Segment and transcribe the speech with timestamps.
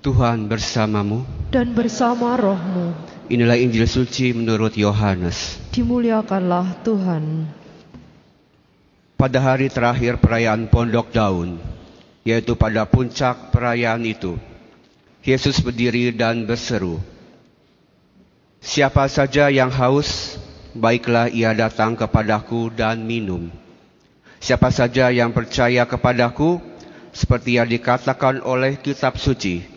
[0.00, 1.28] Tuhan bersamamu.
[1.52, 2.96] dan bersama rohmu.
[3.28, 5.60] Inilah Injil suci menurut Yohanes.
[5.76, 7.44] Dimuliakanlah Tuhan.
[9.20, 11.60] Pada hari terakhir perayaan Pondok Daun,
[12.24, 14.40] yaitu pada puncak perayaan itu,
[15.20, 16.96] Yesus berdiri dan berseru,
[18.64, 20.40] Siapa saja yang haus,
[20.72, 23.52] baiklah ia datang kepadaku dan minum.
[24.40, 26.56] Siapa saja yang percaya kepadaku,
[27.12, 29.69] seperti yang dikatakan oleh kitab suci,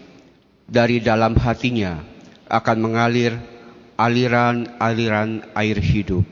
[0.74, 2.02] dari dalam hatinya
[2.50, 3.38] akan mengalir
[3.94, 6.26] aliran-aliran air hidup.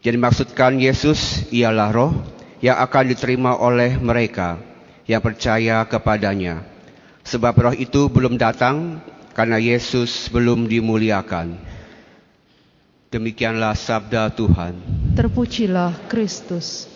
[0.00, 2.16] Yang dimaksudkan Yesus ialah roh
[2.64, 4.56] yang akan diterima oleh mereka
[5.04, 6.64] yang percaya kepadanya.
[7.28, 9.04] Sebab roh itu belum datang
[9.36, 11.60] karena Yesus belum dimuliakan.
[13.12, 14.80] Demikianlah sabda Tuhan.
[15.12, 16.95] Terpujilah Kristus.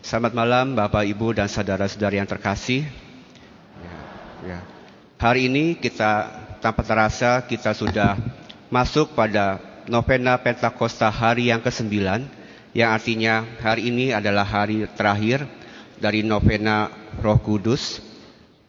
[0.00, 2.88] Selamat malam Bapak Ibu dan saudara-saudari yang terkasih.
[3.84, 3.96] Ya,
[4.48, 4.58] ya.
[5.20, 8.16] Hari ini kita tanpa terasa kita sudah
[8.72, 11.92] masuk pada novena Pentakosta hari yang ke-9
[12.72, 15.44] yang artinya hari ini adalah hari terakhir
[16.00, 16.88] dari novena
[17.20, 18.00] Roh Kudus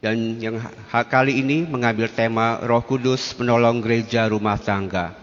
[0.04, 0.60] dan yang
[1.08, 5.16] kali ini mengambil tema Roh Kudus menolong gereja rumah tangga.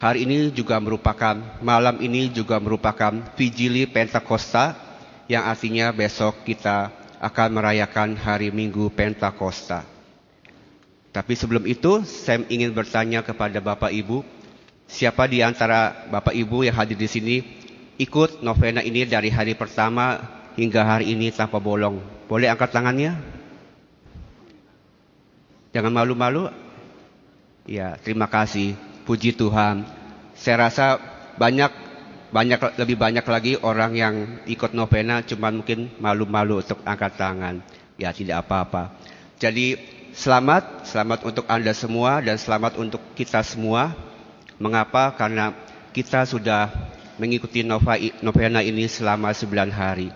[0.00, 4.85] Hari ini juga merupakan malam ini juga merupakan Vigili Pentakosta
[5.26, 9.82] yang artinya besok kita akan merayakan hari Minggu Pentakosta.
[11.10, 14.20] Tapi sebelum itu, saya ingin bertanya kepada Bapak Ibu,
[14.84, 17.36] siapa di antara Bapak Ibu yang hadir di sini
[17.96, 20.20] ikut novena ini dari hari pertama
[20.54, 21.98] hingga hari ini tanpa bolong?
[22.28, 23.16] Boleh angkat tangannya?
[25.72, 26.52] Jangan malu-malu.
[27.64, 28.76] Ya, terima kasih.
[29.08, 29.88] Puji Tuhan.
[30.36, 31.00] Saya rasa
[31.40, 31.85] banyak
[32.30, 34.14] banyak lebih banyak lagi orang yang
[34.50, 37.62] ikut novena cuman mungkin malu-malu untuk angkat tangan.
[37.96, 38.92] Ya, tidak apa-apa.
[39.36, 39.78] Jadi
[40.12, 43.94] selamat, selamat untuk Anda semua dan selamat untuk kita semua.
[44.56, 45.12] Mengapa?
[45.12, 45.52] Karena
[45.92, 46.72] kita sudah
[47.16, 47.64] mengikuti
[48.20, 50.12] novena ini selama 9 hari.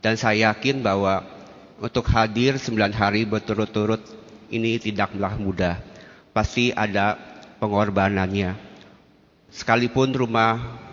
[0.00, 1.24] Dan saya yakin bahwa
[1.80, 4.00] untuk hadir 9 hari berturut-turut
[4.48, 5.76] ini tidaklah mudah.
[6.32, 7.18] Pasti ada
[7.60, 8.56] pengorbanannya.
[9.52, 10.87] Sekalipun rumah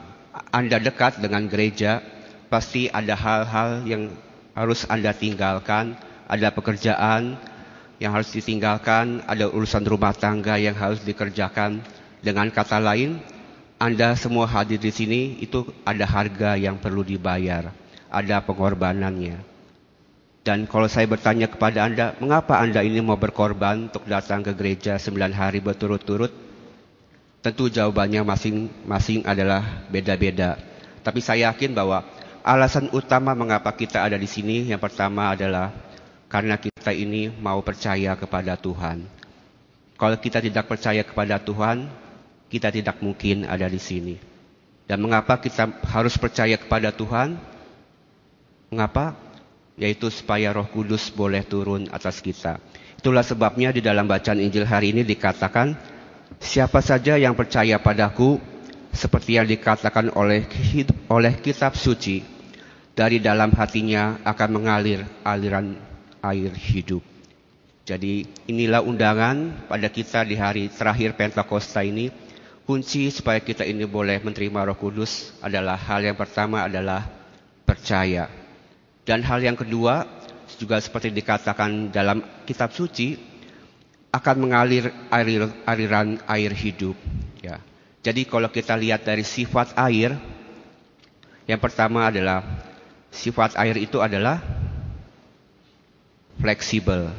[0.56, 2.00] Anda dekat dengan gereja,
[2.48, 4.08] pasti ada hal-hal yang
[4.56, 6.00] harus Anda tinggalkan,
[6.32, 7.36] ada pekerjaan
[8.00, 11.84] yang harus ditinggalkan, ada urusan rumah tangga yang harus dikerjakan.
[12.24, 13.20] Dengan kata lain,
[13.76, 17.76] Anda semua hadir di sini itu ada harga yang perlu dibayar,
[18.08, 19.44] ada pengorbanannya.
[20.48, 24.96] Dan kalau saya bertanya kepada Anda, mengapa Anda ini mau berkorban untuk datang ke gereja
[24.96, 26.45] 9 hari berturut-turut?
[27.46, 30.58] Tentu jawabannya masing-masing adalah beda-beda.
[31.06, 32.02] Tapi saya yakin bahwa
[32.42, 35.70] alasan utama mengapa kita ada di sini yang pertama adalah
[36.26, 39.06] karena kita ini mau percaya kepada Tuhan.
[39.94, 41.86] Kalau kita tidak percaya kepada Tuhan,
[42.50, 44.18] kita tidak mungkin ada di sini.
[44.90, 47.38] Dan mengapa kita harus percaya kepada Tuhan?
[48.74, 49.14] Mengapa?
[49.78, 52.58] Yaitu supaya Roh Kudus boleh turun atas kita.
[52.98, 55.95] Itulah sebabnya di dalam bacaan Injil hari ini dikatakan,
[56.40, 58.40] siapa saja yang percaya padaku,
[58.96, 60.48] seperti yang dikatakan oleh
[61.12, 62.24] oleh kitab suci,
[62.96, 65.76] dari dalam hatinya akan mengalir aliran
[66.24, 67.04] air hidup.
[67.86, 72.10] Jadi inilah undangan pada kita di hari terakhir Pentakosta ini.
[72.66, 77.06] Kunci supaya kita ini boleh menerima Roh Kudus adalah hal yang pertama adalah
[77.62, 78.26] percaya.
[79.06, 80.02] Dan hal yang kedua
[80.58, 83.35] juga seperti dikatakan dalam kitab suci
[84.16, 86.96] akan mengalir air, aliran air hidup.
[87.44, 87.60] Ya.
[88.00, 90.16] Jadi kalau kita lihat dari sifat air,
[91.44, 92.40] yang pertama adalah
[93.12, 94.40] sifat air itu adalah
[96.40, 97.12] fleksibel.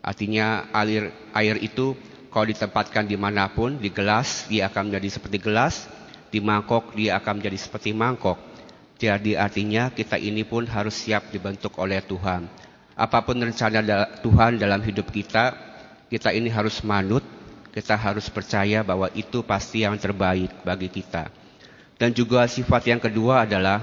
[0.00, 1.98] Artinya air air itu
[2.30, 5.90] kalau ditempatkan di mana pun, di gelas dia akan menjadi seperti gelas,
[6.30, 8.38] di mangkok dia akan menjadi seperti mangkok.
[9.02, 12.46] Jadi artinya kita ini pun harus siap dibentuk oleh Tuhan.
[12.94, 13.80] Apa pun rencana
[14.20, 15.69] Tuhan dalam hidup kita,
[16.10, 17.22] kita ini harus manut,
[17.70, 21.30] kita harus percaya bahwa itu pasti yang terbaik bagi kita.
[21.94, 23.78] Dan juga sifat yang kedua adalah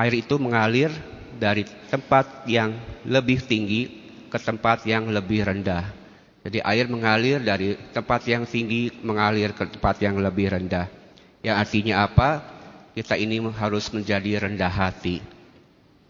[0.00, 0.88] air itu mengalir
[1.36, 2.72] dari tempat yang
[3.04, 4.00] lebih tinggi
[4.32, 5.92] ke tempat yang lebih rendah.
[6.40, 10.88] Jadi air mengalir dari tempat yang tinggi mengalir ke tempat yang lebih rendah.
[11.44, 12.40] Yang artinya apa?
[12.96, 15.20] Kita ini harus menjadi rendah hati.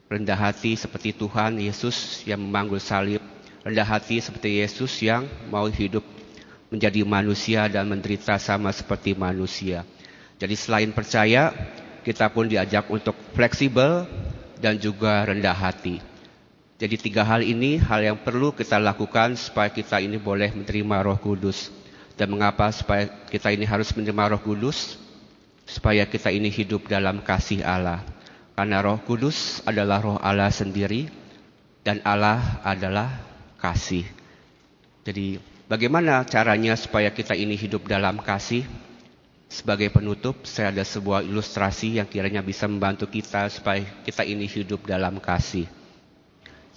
[0.06, 3.22] Rendah hati seperti Tuhan Yesus yang memanggul salib.
[3.60, 6.00] Rendah hati seperti Yesus yang mau hidup
[6.72, 9.84] menjadi manusia dan menderita sama seperti manusia.
[10.40, 11.52] Jadi selain percaya,
[12.00, 14.08] kita pun diajak untuk fleksibel
[14.56, 16.00] dan juga rendah hati.
[16.80, 21.20] Jadi tiga hal ini hal yang perlu kita lakukan supaya kita ini boleh menerima roh
[21.20, 21.68] kudus.
[22.16, 24.96] Dan mengapa supaya kita ini harus menerima roh kudus?
[25.68, 28.00] Supaya kita ini hidup dalam kasih Allah.
[28.56, 31.12] Karena roh kudus adalah roh Allah sendiri
[31.84, 33.29] dan Allah adalah
[33.60, 34.08] kasih.
[35.04, 35.36] Jadi
[35.68, 38.64] bagaimana caranya supaya kita ini hidup dalam kasih?
[39.50, 44.86] Sebagai penutup, saya ada sebuah ilustrasi yang kiranya bisa membantu kita supaya kita ini hidup
[44.86, 45.66] dalam kasih.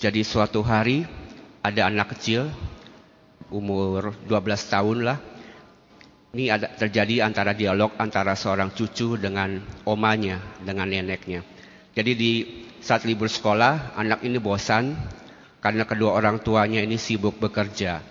[0.01, 1.05] Jadi suatu hari
[1.61, 2.49] ada anak kecil
[3.53, 5.21] umur 12 tahun lah.
[6.33, 11.45] Ini ada terjadi antara dialog antara seorang cucu dengan omanya, dengan neneknya.
[11.93, 12.31] Jadi di
[12.81, 14.97] saat libur sekolah, anak ini bosan
[15.63, 18.03] karena kedua orang tuanya ini sibuk bekerja.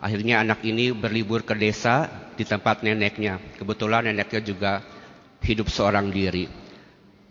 [0.00, 3.36] Akhirnya anak ini berlibur ke desa di tempat neneknya.
[3.60, 4.80] Kebetulan neneknya juga
[5.44, 6.48] hidup seorang diri.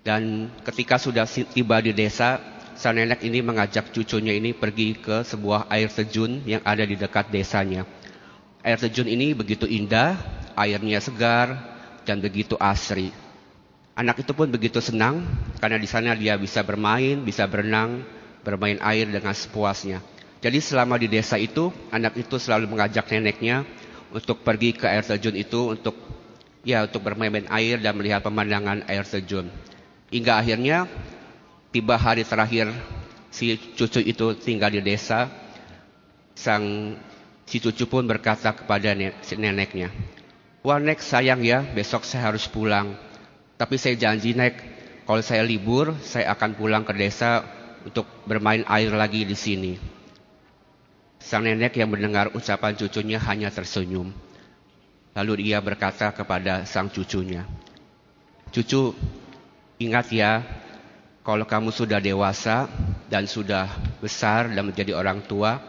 [0.06, 2.38] Dan ketika sudah tiba di desa,
[2.78, 7.34] sang nenek ini mengajak cucunya ini pergi ke sebuah air terjun yang ada di dekat
[7.34, 7.90] desanya.
[8.62, 10.14] Air terjun ini begitu indah,
[10.54, 11.58] airnya segar
[12.06, 13.10] dan begitu asri.
[13.98, 15.26] Anak itu pun begitu senang
[15.58, 18.06] karena di sana dia bisa bermain, bisa berenang,
[18.46, 20.06] bermain air dengan sepuasnya.
[20.46, 23.66] Jadi selama di desa itu, anak itu selalu mengajak neneknya
[24.14, 25.98] untuk pergi ke air terjun itu untuk
[26.62, 29.50] ya untuk bermain air dan melihat pemandangan air terjun.
[30.14, 30.86] Hingga akhirnya
[31.74, 32.70] tiba hari terakhir
[33.34, 35.34] si cucu itu tinggal di desa,
[36.38, 36.94] sang
[37.50, 38.94] si cucu pun berkata kepada
[39.34, 39.90] neneknya,
[40.62, 42.98] Wah nek sayang ya, besok saya harus pulang.
[43.58, 44.58] Tapi saya janji nek,
[45.06, 47.55] kalau saya libur, saya akan pulang ke desa
[47.86, 49.74] untuk bermain air lagi di sini.
[51.22, 54.10] Sang nenek yang mendengar ucapan cucunya hanya tersenyum.
[55.16, 57.48] Lalu ia berkata kepada sang cucunya,
[58.52, 58.92] Cucu,
[59.80, 60.44] ingat ya,
[61.24, 62.68] kalau kamu sudah dewasa
[63.08, 63.72] dan sudah
[64.04, 65.64] besar dan menjadi orang tua,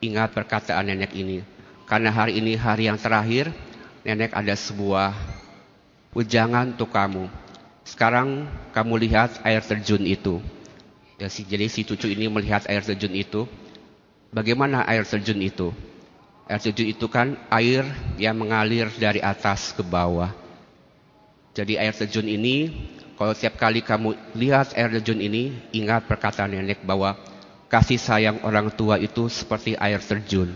[0.00, 1.42] ingat perkataan nenek ini.
[1.84, 3.52] Karena hari ini hari yang terakhir,
[4.06, 5.12] nenek ada sebuah
[6.16, 7.28] ujangan untuk kamu.
[7.84, 10.40] Sekarang kamu lihat air terjun itu.
[11.14, 13.46] Ya, jadi si cucu ini melihat air terjun itu.
[14.34, 15.70] Bagaimana air terjun itu?
[16.50, 17.86] Air terjun itu kan air
[18.18, 20.34] yang mengalir dari atas ke bawah.
[21.54, 22.74] Jadi air terjun ini
[23.14, 27.14] kalau setiap kali kamu lihat air terjun ini, ingat perkataan nenek bahwa
[27.70, 30.50] kasih sayang orang tua itu seperti air terjun.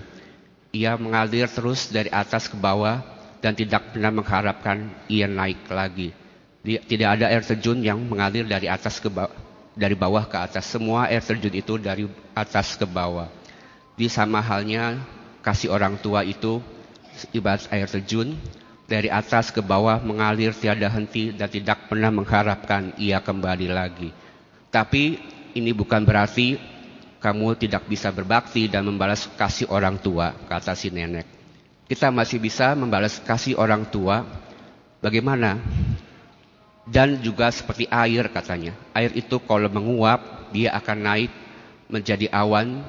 [0.74, 2.98] Ia mengalir terus dari atas ke bawah
[3.38, 6.10] dan tidak pernah mengharapkan ia naik lagi.
[6.66, 9.30] Tidak ada air terjun yang mengalir dari atas ke bawah,
[9.78, 10.66] dari bawah ke atas.
[10.66, 13.30] Semua air terjun itu dari atas ke bawah.
[13.94, 14.98] Di sama halnya
[15.46, 16.58] kasih orang tua itu
[17.30, 18.34] ibarat air terjun
[18.90, 24.10] dari atas ke bawah mengalir tiada henti dan tidak pernah mengharapkan ia kembali lagi.
[24.74, 25.22] Tapi
[25.54, 26.58] ini bukan berarti
[27.18, 31.26] kamu tidak bisa berbakti dan membalas kasih orang tua, kata si nenek.
[31.88, 34.22] Kita masih bisa membalas kasih orang tua.
[34.98, 35.56] Bagaimana?
[36.88, 38.72] Dan juga seperti air katanya.
[38.96, 41.30] Air itu kalau menguap, dia akan naik
[41.92, 42.80] menjadi awan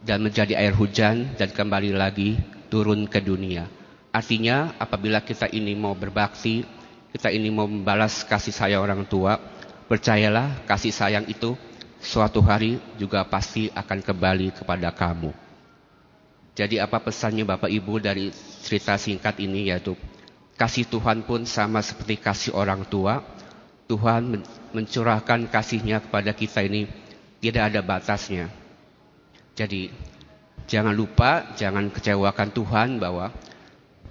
[0.00, 2.40] dan menjadi air hujan dan kembali lagi
[2.72, 3.68] turun ke dunia.
[4.08, 6.64] Artinya apabila kita ini mau berbakti,
[7.12, 9.36] kita ini mau membalas kasih sayang orang tua,
[9.88, 11.56] percayalah kasih sayang itu
[12.00, 15.32] suatu hari juga pasti akan kembali kepada kamu.
[16.58, 19.94] Jadi apa pesannya Bapak Ibu dari cerita singkat ini yaitu
[20.58, 23.22] kasih Tuhan pun sama seperti kasih orang tua.
[23.88, 24.44] Tuhan
[24.76, 26.84] mencurahkan kasihnya kepada kita ini
[27.40, 28.52] tidak ada batasnya.
[29.56, 29.88] Jadi
[30.68, 33.32] jangan lupa, jangan kecewakan Tuhan bahwa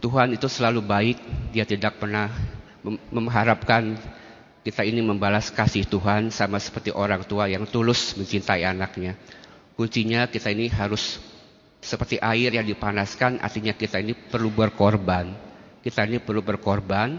[0.02, 1.18] Tuhan itu selalu baik,
[1.54, 2.32] dia tidak pernah
[3.12, 4.00] mengharapkan
[4.66, 9.14] kita ini membalas kasih Tuhan sama seperti orang tua yang tulus mencintai anaknya.
[9.78, 11.22] Kuncinya kita ini harus
[11.80, 15.47] seperti air yang dipanaskan, artinya kita ini perlu berkorban.
[15.88, 17.16] Kita ini perlu berkorban,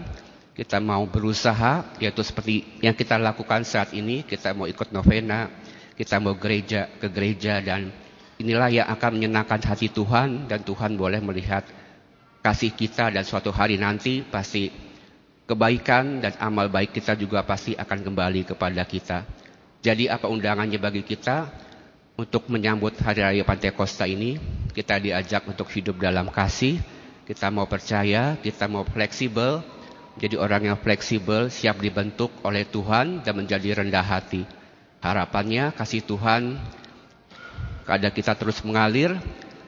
[0.53, 5.49] kita mau berusaha, yaitu seperti yang kita lakukan saat ini, kita mau ikut novena,
[5.97, 7.89] kita mau gereja ke gereja dan
[8.37, 11.65] inilah yang akan menyenangkan hati Tuhan dan Tuhan boleh melihat
[12.45, 14.69] kasih kita dan suatu hari nanti pasti
[15.49, 19.25] kebaikan dan amal baik kita juga pasti akan kembali kepada kita.
[19.81, 21.49] Jadi apa undangannya bagi kita
[22.21, 24.37] untuk menyambut hari raya Pantekosta ini?
[24.69, 26.77] Kita diajak untuk hidup dalam kasih,
[27.29, 29.61] kita mau percaya, kita mau fleksibel,
[30.17, 34.49] jadi orang yang fleksibel, siap dibentuk oleh Tuhan dan menjadi rendah hati.
[34.97, 36.57] Harapannya kasih Tuhan
[37.85, 39.13] kepada kita terus mengalir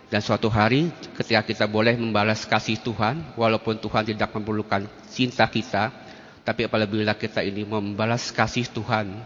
[0.10, 5.94] dan suatu hari ketika kita boleh membalas kasih Tuhan, walaupun Tuhan tidak memerlukan cinta kita,
[6.42, 9.22] tapi apabila kita ini membalas kasih Tuhan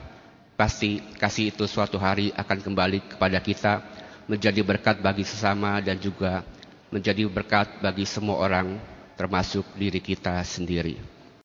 [0.60, 3.80] pasti kasih itu suatu hari akan kembali kepada kita
[4.28, 6.44] menjadi berkat bagi sesama dan juga
[6.96, 8.80] menjadi berkat bagi semua orang
[9.20, 10.96] termasuk diri kita sendiri.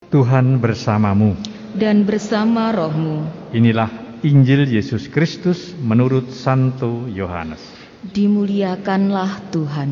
[0.07, 1.35] Tuhan bersamamu.
[1.75, 3.27] Dan bersama rohmu.
[3.51, 3.91] Inilah
[4.23, 7.59] Injil Yesus Kristus menurut Santo Yohanes.
[8.07, 9.91] Dimuliakanlah Tuhan.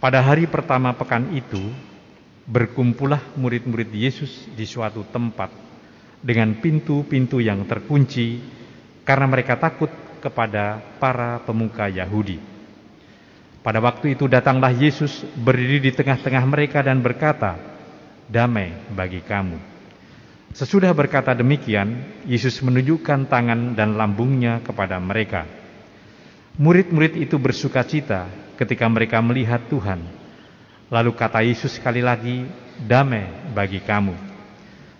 [0.00, 1.60] Pada hari pertama pekan itu,
[2.48, 5.48] berkumpullah murid-murid Yesus di suatu tempat
[6.20, 8.40] dengan pintu-pintu yang terkunci
[9.04, 9.88] karena mereka takut
[10.20, 12.53] kepada para pemuka Yahudi.
[13.64, 17.56] Pada waktu itu datanglah Yesus berdiri di tengah-tengah mereka dan berkata,
[18.28, 19.56] "Damai bagi kamu."
[20.52, 25.48] Sesudah berkata demikian, Yesus menunjukkan tangan dan lambungnya kepada mereka.
[26.60, 28.28] Murid-murid itu bersuka cita
[28.60, 30.12] ketika mereka melihat Tuhan.
[30.92, 32.44] Lalu kata Yesus sekali lagi,
[32.84, 34.12] "Damai bagi kamu."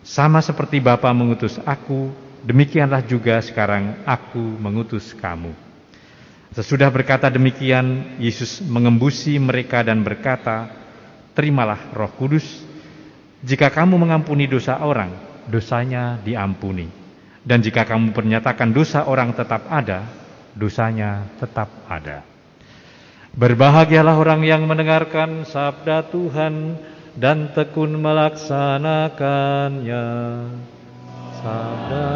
[0.01, 5.64] Sama seperti Bapa mengutus aku, demikianlah juga sekarang aku mengutus kamu.
[6.55, 10.71] Sesudah berkata demikian, Yesus mengembusi mereka dan berkata,
[11.35, 12.47] "Terimalah Roh Kudus.
[13.43, 15.11] Jika kamu mengampuni dosa orang,
[15.51, 16.87] dosanya diampuni.
[17.43, 20.07] Dan jika kamu menyatakan dosa orang tetap ada,
[20.55, 22.23] dosanya tetap ada."
[23.35, 26.79] Berbahagialah orang yang mendengarkan sabda Tuhan
[27.19, 30.07] dan tekun melaksanakannya.
[31.43, 32.07] Sabda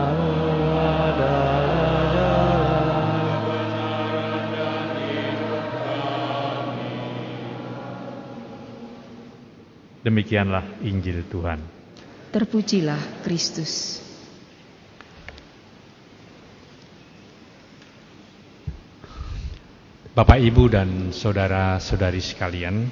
[10.08, 11.60] Demikianlah Injil Tuhan.
[12.32, 14.00] Terpujilah Kristus.
[20.16, 22.88] Bapak, Ibu, dan saudara-saudari sekalian,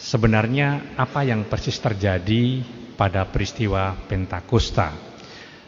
[0.00, 2.64] sebenarnya apa yang persis terjadi
[2.96, 4.96] pada peristiwa Pentakosta,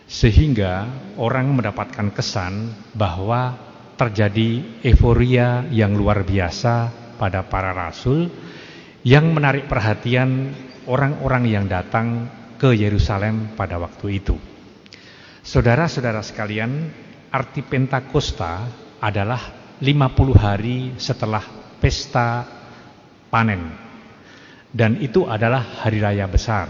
[0.08, 0.88] sehingga
[1.20, 3.60] orang mendapatkan kesan bahwa
[4.00, 6.88] terjadi euforia yang luar biasa
[7.20, 8.32] pada para rasul
[9.04, 10.56] yang menarik perhatian
[10.88, 14.36] orang-orang yang datang ke Yerusalem pada waktu itu.
[15.44, 16.88] Saudara-saudara sekalian,
[17.28, 18.64] arti Pentakosta
[19.04, 21.44] adalah 50 hari setelah
[21.76, 22.48] pesta
[23.28, 23.76] panen.
[24.72, 26.66] Dan itu adalah hari raya besar.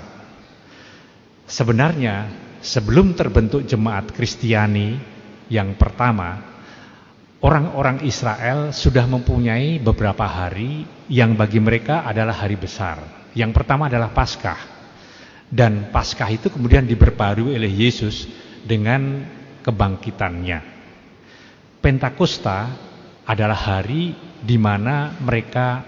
[1.46, 2.28] Sebenarnya
[2.60, 4.98] sebelum terbentuk jemaat Kristiani
[5.46, 6.53] yang pertama,
[7.44, 13.28] orang-orang Israel sudah mempunyai beberapa hari yang bagi mereka adalah hari besar.
[13.36, 14.72] Yang pertama adalah Paskah.
[15.52, 18.24] Dan Paskah itu kemudian diperbarui oleh Yesus
[18.64, 19.28] dengan
[19.60, 20.72] kebangkitannya.
[21.84, 22.72] Pentakosta
[23.28, 25.84] adalah hari di mana mereka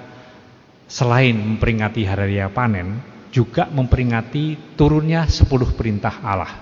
[0.85, 3.01] selain memperingati hari raya panen
[3.33, 6.53] juga memperingati turunnya sepuluh perintah Allah.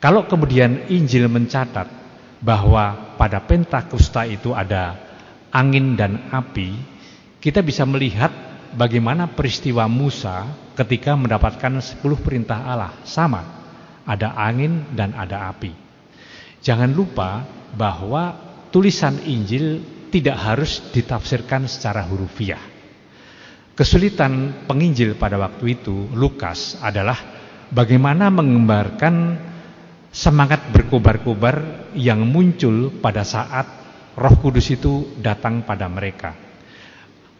[0.00, 2.03] Kalau kemudian Injil mencatat
[2.44, 5.00] bahwa pada Pentakosta itu ada
[5.48, 6.76] angin dan api,
[7.40, 8.28] kita bisa melihat
[8.76, 10.44] bagaimana peristiwa Musa
[10.76, 13.40] ketika mendapatkan sepuluh perintah Allah sama,
[14.04, 15.72] ada angin dan ada api.
[16.60, 18.36] Jangan lupa bahwa
[18.68, 19.80] tulisan Injil
[20.12, 22.60] tidak harus ditafsirkan secara hurufiah.
[23.74, 27.18] Kesulitan penginjil pada waktu itu, Lukas, adalah
[27.74, 29.14] bagaimana menggambarkan
[30.14, 33.66] semangat berkobar-kobar yang muncul pada saat
[34.14, 36.38] roh kudus itu datang pada mereka.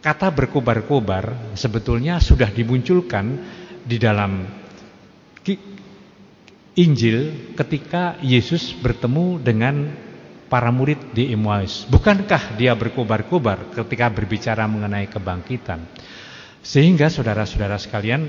[0.03, 3.25] Kata berkobar-kobar sebetulnya sudah dimunculkan
[3.81, 4.43] di dalam
[6.75, 9.95] Injil ketika Yesus bertemu dengan
[10.51, 11.87] para murid di Emmaus.
[11.87, 15.87] Bukankah dia berkobar-kobar ketika berbicara mengenai kebangkitan?
[16.59, 18.27] Sehingga saudara-saudara sekalian,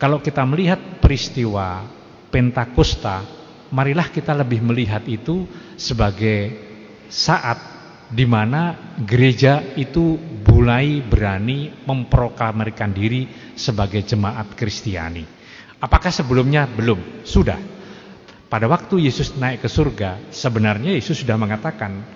[0.00, 1.84] kalau kita melihat peristiwa
[2.32, 3.43] Pentakosta,
[3.74, 6.54] marilah kita lebih melihat itu sebagai
[7.10, 7.58] saat
[8.06, 10.14] di mana gereja itu
[10.54, 13.26] mulai berani memproklamirkan diri
[13.58, 15.26] sebagai jemaat Kristiani.
[15.82, 17.26] Apakah sebelumnya belum?
[17.26, 17.58] Sudah.
[18.46, 22.06] Pada waktu Yesus naik ke surga, sebenarnya Yesus sudah mengatakan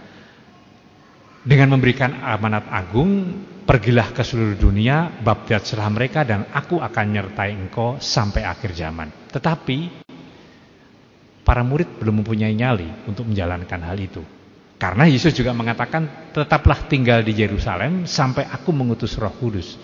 [1.42, 7.98] dengan memberikan amanat agung, pergilah ke seluruh dunia, baptislah mereka dan aku akan nyertai engkau
[7.98, 9.10] sampai akhir zaman.
[9.34, 10.07] Tetapi
[11.48, 14.20] para murid belum mempunyai nyali untuk menjalankan hal itu.
[14.76, 19.80] Karena Yesus juga mengatakan tetaplah tinggal di Yerusalem sampai aku mengutus Roh Kudus.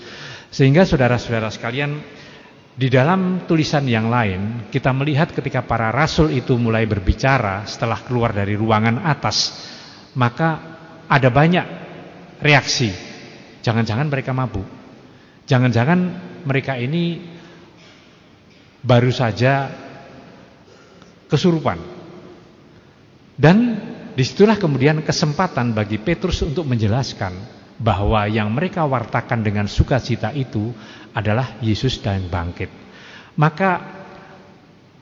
[0.53, 2.05] Sehingga saudara-saudara sekalian,
[2.77, 8.37] di dalam tulisan yang lain, kita melihat ketika para rasul itu mulai berbicara setelah keluar
[8.37, 9.57] dari ruangan atas,
[10.21, 10.77] maka
[11.09, 11.67] ada banyak
[12.45, 12.93] reaksi.
[13.65, 14.69] Jangan-jangan mereka mabuk.
[15.49, 15.99] Jangan-jangan
[16.45, 17.25] mereka ini
[18.85, 19.84] baru saja
[21.29, 21.79] kesurupan.
[23.35, 23.57] Dan
[24.15, 27.35] di situlah kemudian kesempatan bagi Petrus untuk menjelaskan
[27.83, 30.71] bahwa yang mereka wartakan dengan sukacita itu
[31.11, 32.71] adalah Yesus dan bangkit.
[33.35, 33.83] Maka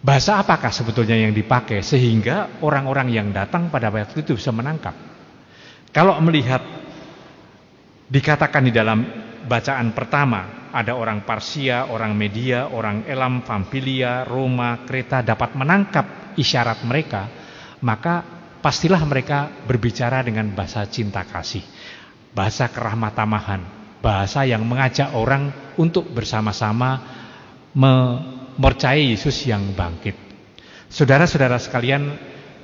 [0.01, 4.97] bahasa apakah sebetulnya yang dipakai sehingga orang-orang yang datang pada waktu itu bisa menangkap?
[5.93, 6.65] Kalau melihat
[8.09, 9.05] dikatakan di dalam
[9.45, 16.83] bacaan pertama ada orang Parsia, orang Media, orang Elam, Pampilia, Roma, Kreta dapat menangkap isyarat
[16.89, 17.29] mereka,
[17.85, 18.25] maka
[18.65, 21.63] pastilah mereka berbicara dengan bahasa cinta kasih
[22.33, 23.61] bahasa kerahmatamahan,
[24.01, 27.01] bahasa yang mengajak orang untuk bersama-sama
[27.77, 30.17] mempercayai Yesus yang bangkit.
[30.93, 32.17] Saudara-saudara sekalian,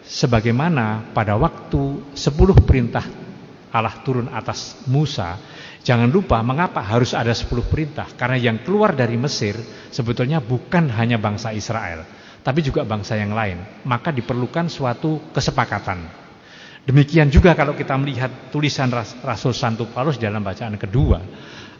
[0.05, 3.05] sebagaimana pada waktu sepuluh perintah
[3.69, 5.37] Allah turun atas Musa,
[5.89, 8.05] jangan lupa mengapa harus ada sepuluh perintah.
[8.13, 9.57] Karena yang keluar dari Mesir
[9.89, 12.05] sebetulnya bukan hanya bangsa Israel,
[12.45, 13.89] tapi juga bangsa yang lain.
[13.89, 16.29] Maka diperlukan suatu kesepakatan.
[16.85, 18.93] Demikian juga kalau kita melihat tulisan
[19.25, 21.21] Rasul Santo Paulus dalam bacaan kedua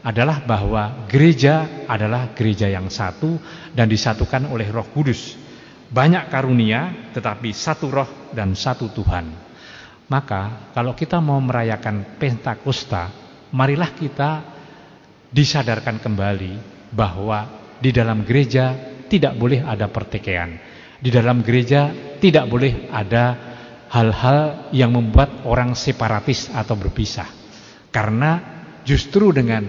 [0.01, 3.37] adalah bahwa gereja adalah gereja yang satu
[3.73, 5.37] dan disatukan oleh Roh Kudus.
[5.89, 9.25] Banyak karunia tetapi satu roh dan satu Tuhan.
[10.09, 13.09] Maka kalau kita mau merayakan Pentakosta,
[13.53, 14.31] marilah kita
[15.29, 16.53] disadarkan kembali
[16.93, 18.75] bahwa di dalam gereja
[19.09, 20.57] tidak boleh ada pertikaian.
[20.99, 21.89] Di dalam gereja
[22.19, 23.49] tidak boleh ada
[23.89, 27.29] hal-hal yang membuat orang separatis atau berpisah.
[27.89, 28.37] Karena
[28.85, 29.65] justru dengan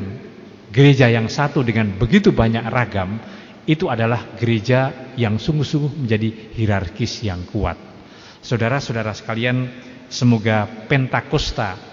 [0.68, 3.16] gereja yang satu dengan begitu banyak ragam,
[3.64, 7.78] itu adalah gereja yang sungguh-sungguh menjadi hierarkis yang kuat.
[8.40, 9.68] Saudara-saudara sekalian,
[10.08, 11.89] semoga Pentakosta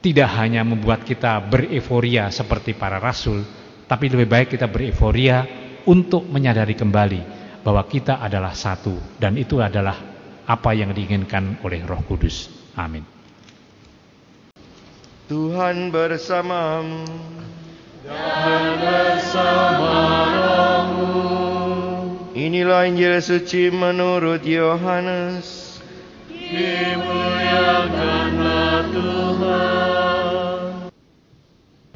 [0.00, 3.42] tidak hanya membuat kita bereforia seperti para rasul,
[3.86, 5.46] tapi lebih baik kita bereforia
[5.86, 7.22] untuk menyadari kembali
[7.66, 9.98] bahwa kita adalah satu dan itu adalah
[10.46, 12.46] apa yang diinginkan oleh Roh Kudus.
[12.78, 13.02] Amin.
[15.26, 17.02] Tuhan bersamamu
[18.06, 19.98] dan bersama
[20.38, 22.30] rohmu.
[22.38, 25.82] Inilah Injil suci menurut Yohanes.
[26.30, 29.95] Dimuliakanlah Tuhan.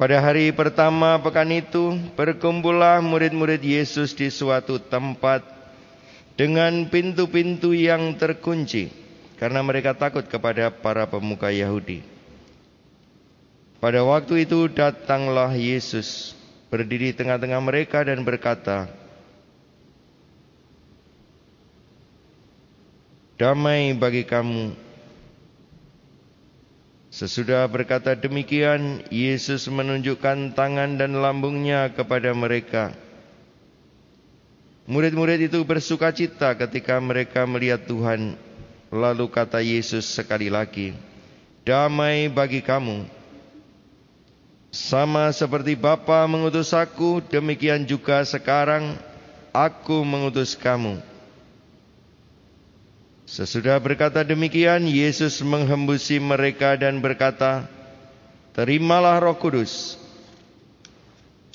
[0.01, 5.45] Pada hari pertama pekan itu, berkumpullah murid-murid Yesus di suatu tempat
[6.33, 8.89] dengan pintu-pintu yang terkunci
[9.37, 12.01] karena mereka takut kepada para pemuka Yahudi.
[13.77, 16.33] Pada waktu itu datanglah Yesus
[16.73, 18.89] berdiri tengah-tengah mereka dan berkata,
[23.37, 24.73] Damai bagi kamu.
[27.11, 32.95] Sesudah berkata demikian, Yesus menunjukkan tangan dan lambungnya kepada mereka.
[34.87, 38.39] Murid-murid itu bersuka cita ketika mereka melihat Tuhan.
[38.91, 40.95] Lalu kata Yesus sekali lagi,
[41.67, 43.03] Damai bagi kamu.
[44.71, 48.95] Sama seperti Bapa mengutus aku, demikian juga sekarang
[49.51, 51.10] aku mengutus kamu.
[53.31, 57.63] Sesudah berkata demikian, Yesus menghembusi mereka dan berkata,
[58.51, 59.95] Terimalah roh kudus.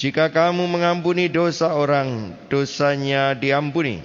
[0.00, 4.00] Jika kamu mengampuni dosa orang, dosanya diampuni.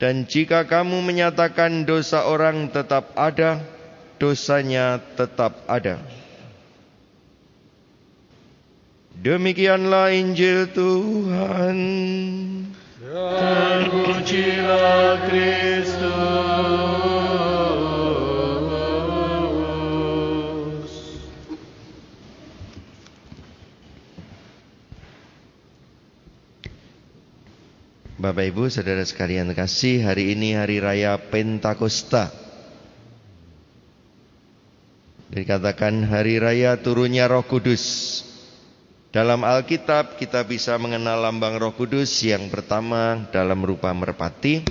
[0.00, 3.60] Dan jika kamu menyatakan dosa orang tetap ada,
[4.16, 6.00] dosanya tetap ada.
[9.20, 11.78] Demikianlah Injil Tuhan.
[13.12, 16.01] Terpujilah Kristus.
[28.32, 32.32] Bapak Ibu, saudara sekalian kasih, hari ini hari raya Pentakosta.
[35.28, 37.84] Dikatakan hari raya turunnya Roh Kudus.
[39.12, 44.64] Dalam Alkitab kita bisa mengenal lambang Roh Kudus yang pertama dalam rupa merpati,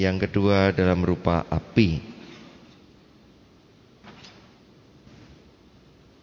[0.00, 2.00] yang kedua dalam rupa api.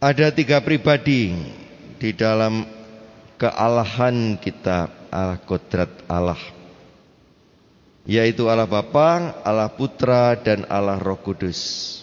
[0.01, 1.29] Ada tiga pribadi
[2.01, 2.65] di dalam
[3.35, 6.37] kealahan kita Allah kodrat Allah
[8.05, 12.01] yaitu Allah Bapa, Allah Putra dan Allah Roh Kudus.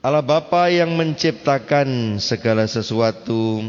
[0.00, 3.60] Allah Bapa yang menciptakan segala sesuatu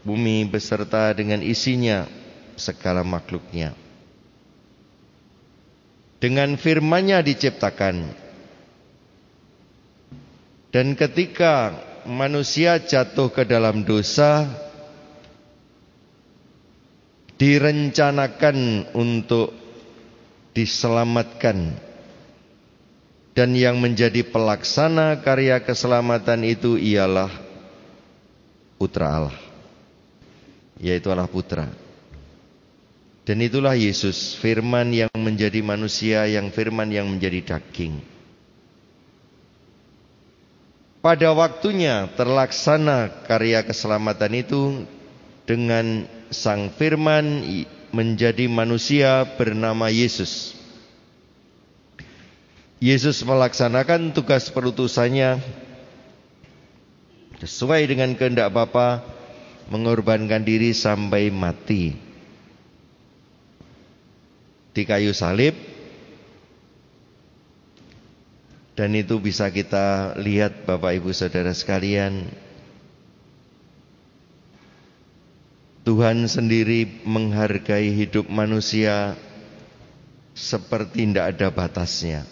[0.00, 2.08] bumi beserta dengan isinya
[2.56, 3.76] segala makhluknya.
[6.16, 8.16] Dengan firman-Nya diciptakan.
[10.72, 11.76] Dan ketika
[12.08, 14.48] manusia jatuh ke dalam dosa,
[17.42, 19.50] direncanakan untuk
[20.54, 21.74] diselamatkan.
[23.32, 27.32] Dan yang menjadi pelaksana karya keselamatan itu ialah
[28.76, 29.36] putra Allah
[30.82, 31.70] yaitu Allah putra.
[33.22, 38.02] Dan itulah Yesus firman yang menjadi manusia yang firman yang menjadi daging.
[40.98, 44.60] Pada waktunya terlaksana karya keselamatan itu
[45.44, 47.42] dengan sang firman
[47.92, 50.56] menjadi manusia bernama Yesus.
[52.82, 55.38] Yesus melaksanakan tugas perutusannya
[57.38, 59.02] sesuai dengan kehendak Bapa
[59.70, 61.94] mengorbankan diri sampai mati
[64.72, 65.54] di kayu salib
[68.72, 72.26] dan itu bisa kita lihat Bapak Ibu Saudara sekalian
[75.82, 79.18] Tuhan sendiri menghargai hidup manusia
[80.30, 82.22] seperti tidak ada batasnya.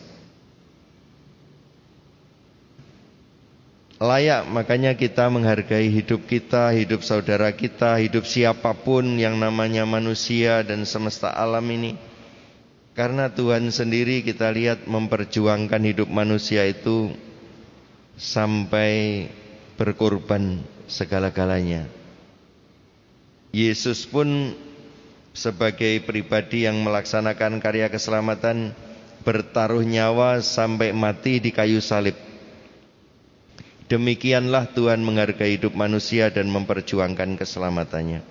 [4.00, 10.64] Layak makanya kita menghargai hidup kita, hidup saudara kita, hidup siapa pun yang namanya manusia
[10.64, 11.98] dan semesta alam ini.
[12.96, 17.12] Karena Tuhan sendiri kita lihat memperjuangkan hidup manusia itu
[18.16, 19.26] sampai
[19.76, 21.99] berkorban segala-galanya.
[23.50, 24.54] Yesus pun
[25.34, 28.74] sebagai pribadi yang melaksanakan karya keselamatan
[29.26, 32.14] bertaruh nyawa sampai mati di kayu salib.
[33.90, 38.22] Demikianlah Tuhan menghargai hidup manusia dan memperjuangkan keselamatannya.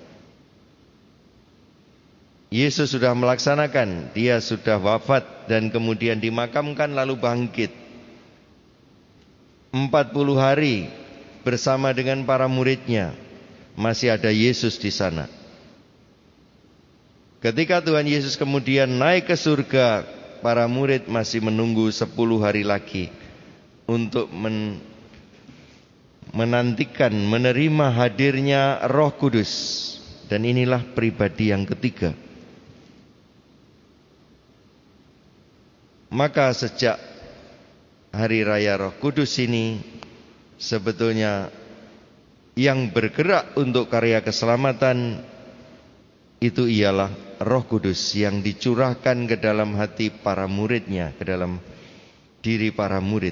[2.49, 7.69] Yesus sudah melaksanakan, dia sudah wafat dan kemudian dimakamkan lalu bangkit.
[9.69, 9.86] 40
[10.34, 10.89] hari
[11.45, 13.13] bersama dengan para muridnya
[13.79, 15.31] masih ada Yesus di sana.
[17.39, 20.03] Ketika Tuhan Yesus kemudian naik ke surga,
[20.43, 22.11] para murid masih menunggu 10
[22.43, 23.07] hari lagi
[23.87, 24.83] untuk men
[26.35, 29.51] menantikan menerima hadirnya Roh Kudus.
[30.29, 32.13] Dan inilah pribadi yang ketiga.
[36.13, 37.01] Maka sejak
[38.13, 39.81] hari raya Roh Kudus ini
[40.61, 41.49] sebetulnya
[42.59, 45.23] yang bergerak untuk karya keselamatan
[46.43, 51.63] itu ialah Roh Kudus yang dicurahkan ke dalam hati para muridnya, ke dalam
[52.43, 53.31] diri para murid.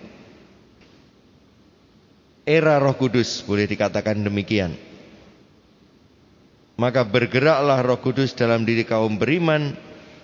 [2.47, 4.71] Era Roh Kudus boleh dikatakan demikian.
[6.79, 9.75] Maka bergeraklah Roh Kudus dalam diri kaum beriman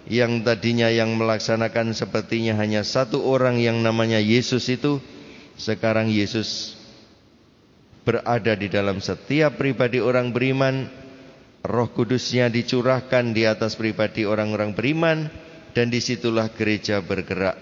[0.08, 5.04] yang tadinya yang melaksanakan sepertinya hanya satu orang yang namanya Yesus itu
[5.60, 6.80] sekarang Yesus
[8.04, 10.88] berada di dalam setiap pribadi orang beriman
[11.64, 15.32] roh kudusnya dicurahkan di atas pribadi orang-orang beriman
[15.72, 17.56] dan di situlah gereja bergerak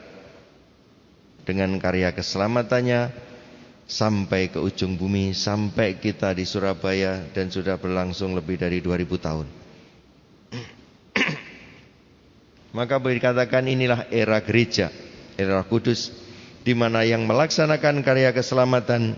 [1.45, 3.13] dengan karya keselamatannya
[3.85, 9.47] sampai ke ujung bumi sampai kita di Surabaya dan sudah berlangsung lebih dari 2000 tahun.
[12.77, 14.89] Maka boleh dikatakan inilah era gereja,
[15.35, 16.09] era kudus
[16.61, 19.17] di mana yang melaksanakan karya keselamatan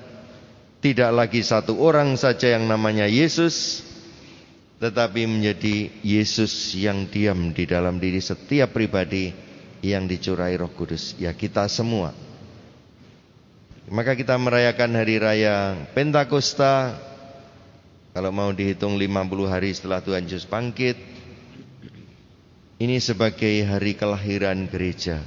[0.83, 3.87] tidak lagi satu orang saja yang namanya Yesus
[4.83, 9.31] tetapi menjadi Yesus yang diam di dalam diri setiap pribadi
[9.79, 12.11] yang dicurai Roh Kudus, ya kita semua.
[13.87, 16.99] Maka kita merayakan hari raya Pentakosta
[18.11, 19.07] kalau mau dihitung 50
[19.47, 20.99] hari setelah Tuhan Yesus bangkit
[22.83, 25.23] ini sebagai hari kelahiran gereja.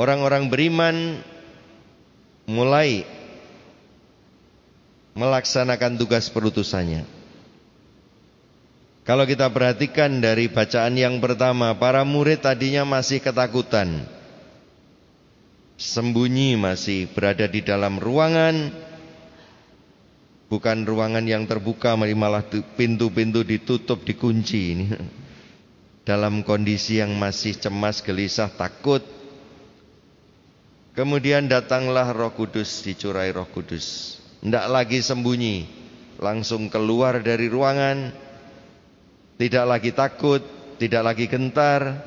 [0.00, 0.96] Orang-orang beriman
[2.46, 3.04] mulai
[5.12, 7.04] melaksanakan tugas perutusannya.
[9.06, 14.02] Kalau kita perhatikan dari bacaan yang pertama, para murid tadinya masih ketakutan.
[15.78, 18.86] Sembunyi masih berada di dalam ruangan
[20.46, 22.46] Bukan ruangan yang terbuka malah
[22.78, 24.86] pintu-pintu ditutup dikunci ini.
[26.08, 29.02] Dalam kondisi yang masih cemas, gelisah, takut.
[30.96, 34.16] Kemudian datanglah Roh Kudus, dicurai Roh Kudus.
[34.40, 35.68] Tidak lagi sembunyi,
[36.16, 38.10] langsung keluar dari ruangan.
[39.36, 40.40] Tidak lagi takut,
[40.80, 42.00] tidak lagi gentar,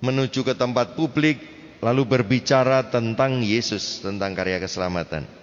[0.00, 1.36] menuju ke tempat publik
[1.84, 5.38] lalu berbicara tentang Yesus, tentang karya keselamatan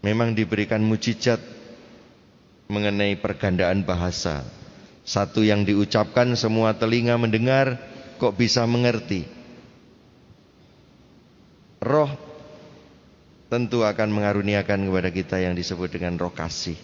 [0.00, 1.40] memang diberikan mujizat
[2.68, 4.44] mengenai pergandaan bahasa.
[5.04, 7.80] Satu yang diucapkan semua telinga mendengar
[8.20, 9.39] kok bisa mengerti.
[11.80, 12.12] Roh
[13.50, 16.76] tentu akan mengaruniakan kepada kita yang disebut dengan roh kasih.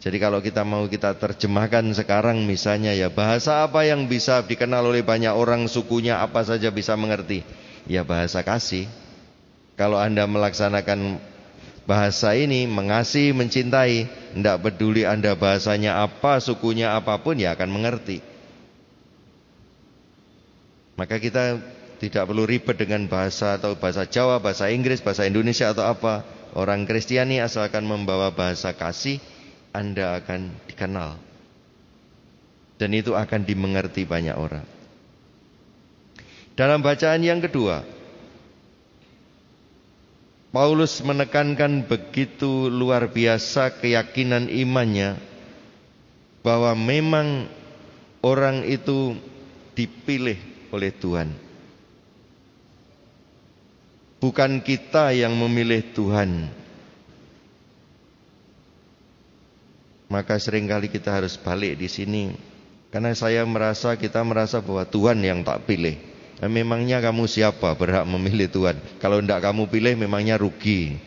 [0.00, 5.04] Jadi kalau kita mau kita terjemahkan sekarang misalnya ya bahasa apa yang bisa dikenal oleh
[5.04, 7.44] banyak orang sukunya apa saja bisa mengerti?
[7.88, 8.88] Ya bahasa kasih.
[9.76, 11.20] Kalau Anda melaksanakan
[11.88, 18.20] bahasa ini mengasihi, mencintai, tidak peduli Anda bahasanya apa, sukunya apa pun ya akan mengerti.
[20.96, 21.60] Maka kita
[22.00, 26.24] tidak perlu ribet dengan bahasa atau bahasa Jawa, bahasa Inggris, bahasa Indonesia atau apa.
[26.56, 29.20] Orang Kristiani asalkan membawa bahasa kasih,
[29.70, 31.20] anda akan dikenal.
[32.80, 34.64] Dan itu akan dimengerti banyak orang.
[36.56, 37.84] Dalam bacaan yang kedua,
[40.50, 45.20] Paulus menekankan begitu luar biasa keyakinan imannya
[46.42, 47.46] bahwa memang
[48.24, 49.14] orang itu
[49.76, 50.40] dipilih
[50.74, 51.49] oleh Tuhan.
[54.20, 56.52] Bukan kita yang memilih Tuhan,
[60.10, 62.34] Maka sering kali kita harus balik di sini.
[62.90, 65.94] Karena saya merasa kita merasa bahwa Tuhan yang tak pilih.
[66.42, 68.74] Nah, memangnya kamu siapa berhak memilih Tuhan?
[68.98, 70.98] Kalau tidak kamu pilih memangnya rugi.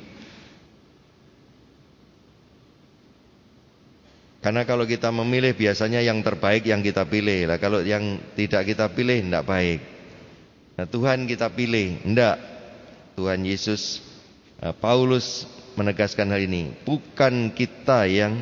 [4.40, 7.52] Karena kalau kita memilih biasanya yang terbaik yang kita pilih.
[7.52, 9.80] Lah kalau yang tidak kita pilih tidak baik.
[10.80, 12.53] Nah, Tuhan kita pilih, tidak.
[13.14, 14.02] Tuhan Yesus
[14.58, 15.46] nah, Paulus
[15.78, 16.74] menegaskan hal ini.
[16.86, 18.38] Bukan kita yang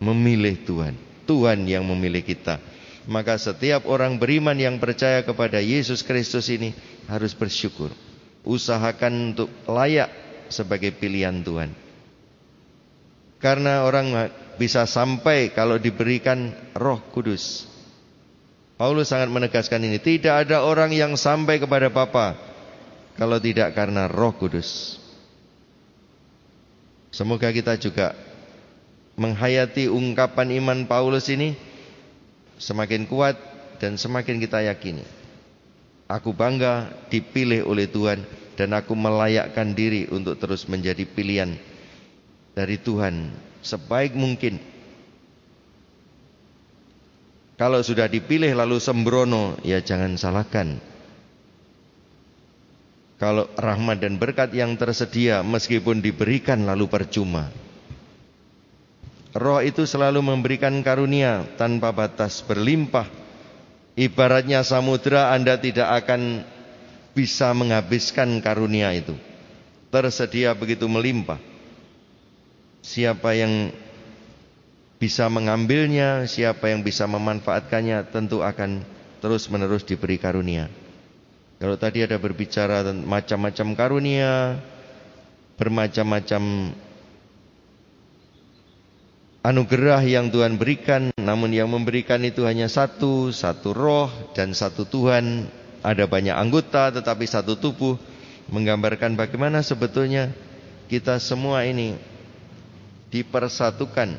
[0.00, 0.94] memilih Tuhan.
[1.24, 2.58] Tuhan yang memilih kita.
[3.06, 6.70] Maka setiap orang beriman yang percaya kepada Yesus Kristus ini
[7.10, 7.90] harus bersyukur.
[8.42, 10.10] Usahakan untuk layak
[10.50, 11.70] sebagai pilihan Tuhan.
[13.42, 17.66] Karena orang bisa sampai kalau diberikan roh kudus.
[18.78, 19.98] Paulus sangat menegaskan ini.
[19.98, 22.51] Tidak ada orang yang sampai kepada Bapa
[23.16, 25.00] kalau tidak karena roh kudus.
[27.12, 28.16] Semoga kita juga
[29.20, 31.52] menghayati ungkapan iman Paulus ini
[32.56, 33.36] semakin kuat
[33.76, 35.04] dan semakin kita yakini.
[36.08, 38.24] Aku bangga dipilih oleh Tuhan
[38.56, 41.56] dan aku melayakkan diri untuk terus menjadi pilihan
[42.52, 43.32] dari Tuhan
[43.64, 44.60] sebaik mungkin.
[47.56, 50.91] Kalau sudah dipilih lalu sembrono, ya jangan salahkan.
[53.22, 57.54] Kalau rahmat dan berkat yang tersedia meskipun diberikan lalu percuma.
[59.30, 63.06] Roh itu selalu memberikan karunia tanpa batas berlimpah.
[63.94, 66.42] Ibaratnya samudera Anda tidak akan
[67.14, 69.14] bisa menghabiskan karunia itu.
[69.94, 71.38] Tersedia begitu melimpah.
[72.82, 73.70] Siapa yang
[74.98, 78.82] bisa mengambilnya, siapa yang bisa memanfaatkannya tentu akan
[79.22, 80.81] terus-menerus diberi karunia.
[81.62, 84.58] Kalau tadi ada berbicara macam-macam karunia,
[85.54, 86.74] bermacam-macam
[89.46, 95.46] anugerah yang Tuhan berikan, namun yang memberikan itu hanya satu, satu roh dan satu Tuhan.
[95.86, 97.94] Ada banyak anggota tetapi satu tubuh,
[98.50, 100.34] menggambarkan bagaimana sebetulnya
[100.90, 101.94] kita semua ini
[103.14, 104.18] dipersatukan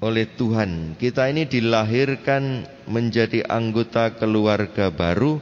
[0.00, 0.96] oleh Tuhan.
[0.96, 5.38] Kita ini dilahirkan menjadi anggota keluarga baru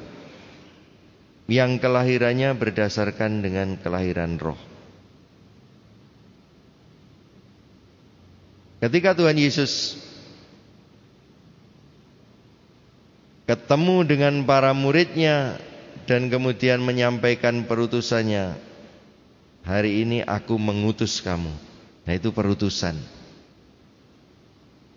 [1.49, 4.59] yang kelahirannya berdasarkan dengan kelahiran roh.
[8.79, 9.99] Ketika Tuhan Yesus
[13.49, 15.59] ketemu dengan para muridnya
[16.07, 18.55] dan kemudian menyampaikan perutusannya,
[19.67, 21.51] hari ini aku mengutus kamu.
[22.07, 23.18] Nah itu perutusan.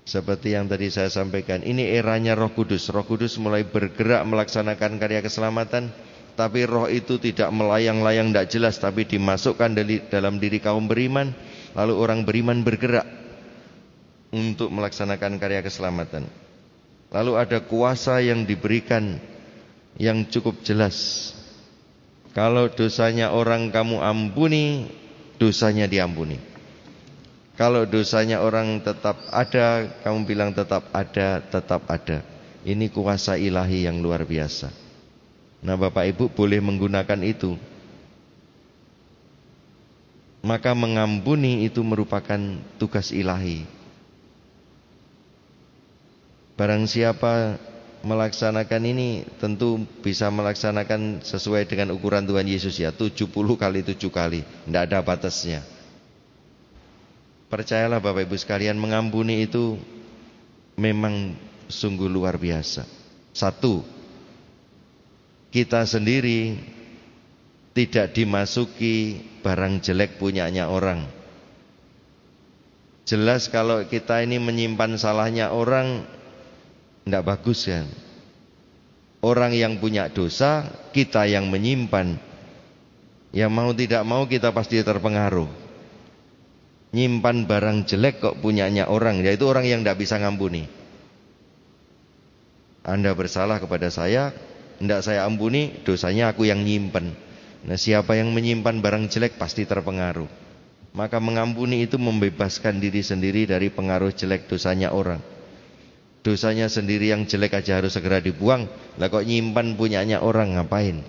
[0.01, 2.89] Seperti yang tadi saya sampaikan, ini eranya Roh Kudus.
[2.89, 5.93] Roh Kudus mulai bergerak melaksanakan karya keselamatan,
[6.33, 9.77] tapi roh itu tidak melayang-layang tidak jelas, tapi dimasukkan
[10.09, 11.31] dalam diri kaum beriman,
[11.77, 13.05] lalu orang beriman bergerak
[14.33, 16.25] untuk melaksanakan karya keselamatan.
[17.11, 19.19] Lalu ada kuasa yang diberikan
[19.99, 21.29] yang cukup jelas.
[22.31, 24.87] Kalau dosanya orang kamu ampuni,
[25.35, 26.50] dosanya diampuni.
[27.61, 32.25] Kalau dosanya orang tetap ada, kamu bilang tetap ada, tetap ada.
[32.65, 34.73] Ini kuasa ilahi yang luar biasa.
[35.61, 37.53] Nah, Bapak Ibu boleh menggunakan itu.
[40.41, 42.41] Maka mengampuni itu merupakan
[42.81, 43.61] tugas ilahi
[46.57, 47.61] Barang siapa
[48.01, 54.41] melaksanakan ini tentu bisa melaksanakan sesuai dengan ukuran Tuhan Yesus ya 70 kali 7 kali
[54.65, 55.61] tidak ada batasnya
[57.51, 59.75] percayalah Bapak Ibu sekalian mengampuni itu
[60.79, 61.35] memang
[61.67, 62.87] sungguh luar biasa
[63.35, 63.83] satu
[65.51, 66.55] kita sendiri
[67.75, 71.21] tidak dimasuki barang jelek punyanya orang
[73.11, 76.07] Jelas kalau kita ini menyimpan salahnya orang
[77.03, 77.83] tidak bagus kan.
[79.19, 80.63] Orang yang punya dosa,
[80.95, 82.17] kita yang menyimpan.
[83.35, 85.49] Ya mau tidak mau kita pasti terpengaruh.
[86.91, 90.67] Nyimpan barang jelek kok punyanya orang, yaitu orang yang tidak bisa ngampuni.
[92.83, 94.35] Anda bersalah kepada saya,
[94.81, 97.15] tidak saya ampuni, dosanya aku yang nyimpan.
[97.63, 100.27] Nah siapa yang menyimpan barang jelek pasti terpengaruh.
[100.91, 105.23] Maka mengampuni itu membebaskan diri sendiri dari pengaruh jelek dosanya orang.
[106.21, 108.67] Dosanya sendiri yang jelek aja harus segera dibuang.
[108.99, 110.99] Lah kok nyimpan punyanya orang ngapain?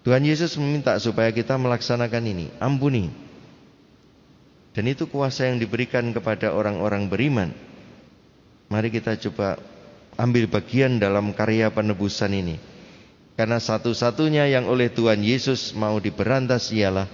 [0.00, 3.12] Tuhan Yesus meminta supaya kita melaksanakan ini, ampuni.
[4.72, 7.50] Dan itu kuasa yang diberikan kepada orang-orang beriman.
[8.70, 9.60] Mari kita coba
[10.16, 12.56] ambil bagian dalam karya penebusan ini.
[13.36, 17.08] Karena satu-satunya yang oleh Tuhan Yesus mau diberantas ialah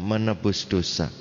[0.00, 1.12] menebus dosa.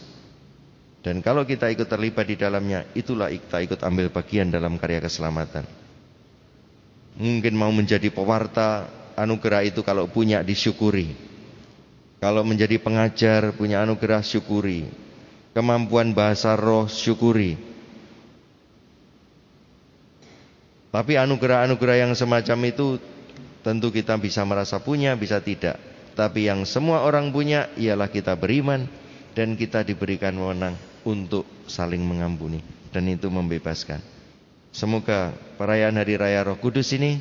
[1.01, 5.65] Dan kalau kita ikut terlibat di dalamnya, itulah kita ikut ambil bagian dalam karya keselamatan.
[7.17, 8.85] Mungkin mau menjadi pewarta,
[9.21, 11.13] anugerah itu kalau punya disyukuri.
[12.21, 14.85] Kalau menjadi pengajar, punya anugerah syukuri.
[15.57, 17.57] Kemampuan bahasa roh syukuri.
[20.91, 22.99] Tapi anugerah-anugerah yang semacam itu
[23.63, 25.79] tentu kita bisa merasa punya, bisa tidak.
[26.13, 28.85] Tapi yang semua orang punya ialah kita beriman
[29.31, 30.75] dan kita diberikan wewenang
[31.07, 32.59] untuk saling mengampuni
[32.91, 34.03] dan itu membebaskan.
[34.75, 37.19] Semoga perayaan Hari Raya Roh Kudus ini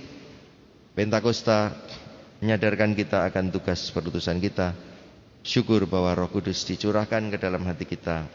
[0.91, 1.71] Pentakosta
[2.43, 4.75] menyadarkan kita akan tugas perutusan kita.
[5.41, 8.27] Syukur bahwa Roh Kudus dicurahkan ke dalam hati kita.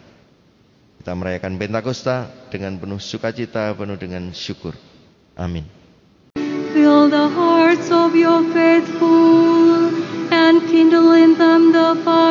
[0.97, 4.73] Kita merayakan Pentakosta dengan penuh sukacita, penuh dengan syukur.
[5.37, 5.67] Amin.
[6.73, 9.91] Fill the hearts of your faithful
[10.31, 12.24] and kindle in them the fire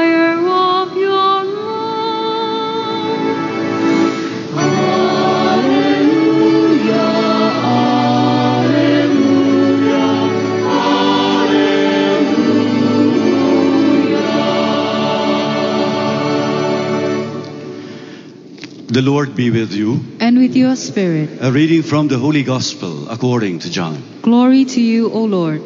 [18.95, 20.05] The Lord be with you.
[20.21, 21.39] And with your spirit.
[21.41, 24.01] A reading from the Holy Gospel according to John.
[24.23, 25.61] Glory to you, O Lord.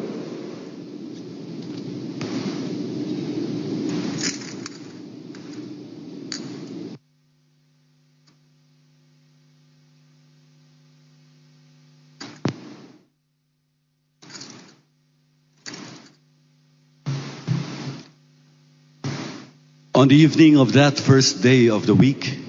[19.93, 22.48] On the evening of that first day of the week,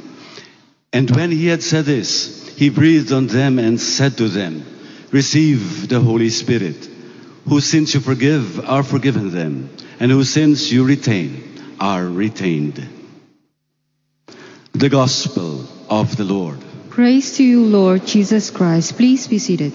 [0.93, 4.65] And when he had said this, he breathed on them and said to them,
[5.11, 6.89] Receive the Holy Spirit.
[7.47, 12.87] Whose sins you forgive are forgiven them, and whose sins you retain are retained.
[14.73, 16.59] The Gospel of the Lord.
[16.89, 18.97] Praise to you, Lord Jesus Christ.
[18.97, 19.73] Please be seated.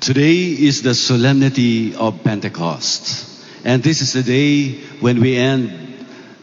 [0.00, 5.95] Today is the solemnity of Pentecost, and this is the day when we end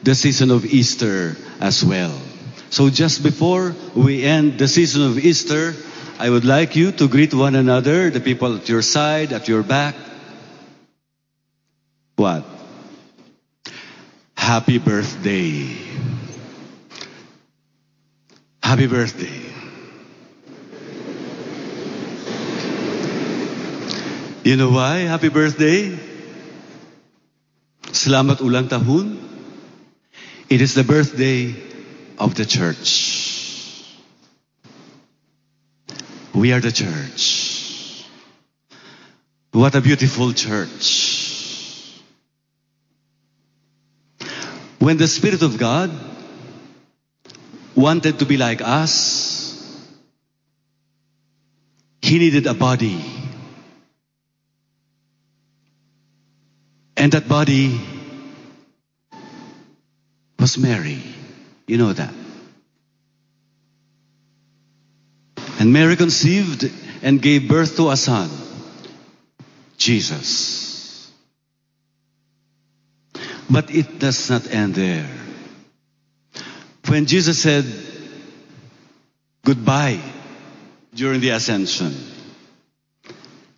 [0.04, 2.14] the season of Easter as well.
[2.70, 5.74] So just before we end the season of Easter,
[6.20, 9.64] I would like you to greet one another, the people at your side, at your
[9.64, 9.96] back.
[12.16, 12.46] What?
[14.36, 15.72] Happy birthday.
[18.62, 19.42] Happy birthday.
[24.44, 25.08] You know why?
[25.08, 25.96] Happy birthday?
[27.94, 29.33] Selamat ulang tahun.
[30.50, 31.56] It is the birthday
[32.20, 33.24] of the church.
[36.34, 38.06] We are the church.
[39.52, 42.02] What a beautiful church.
[44.80, 45.92] When the Spirit of God
[47.76, 49.90] wanted to be like us,
[52.02, 53.00] He needed a body.
[56.98, 57.80] And that body
[60.40, 61.02] was Mary.
[61.68, 62.14] You know that.
[65.60, 66.70] And Mary conceived
[67.02, 68.30] and gave birth to a son,
[69.78, 71.12] Jesus.
[73.50, 75.10] But it does not end there.
[76.88, 77.66] When Jesus said
[79.46, 80.02] goodbye
[80.94, 81.94] during the ascension,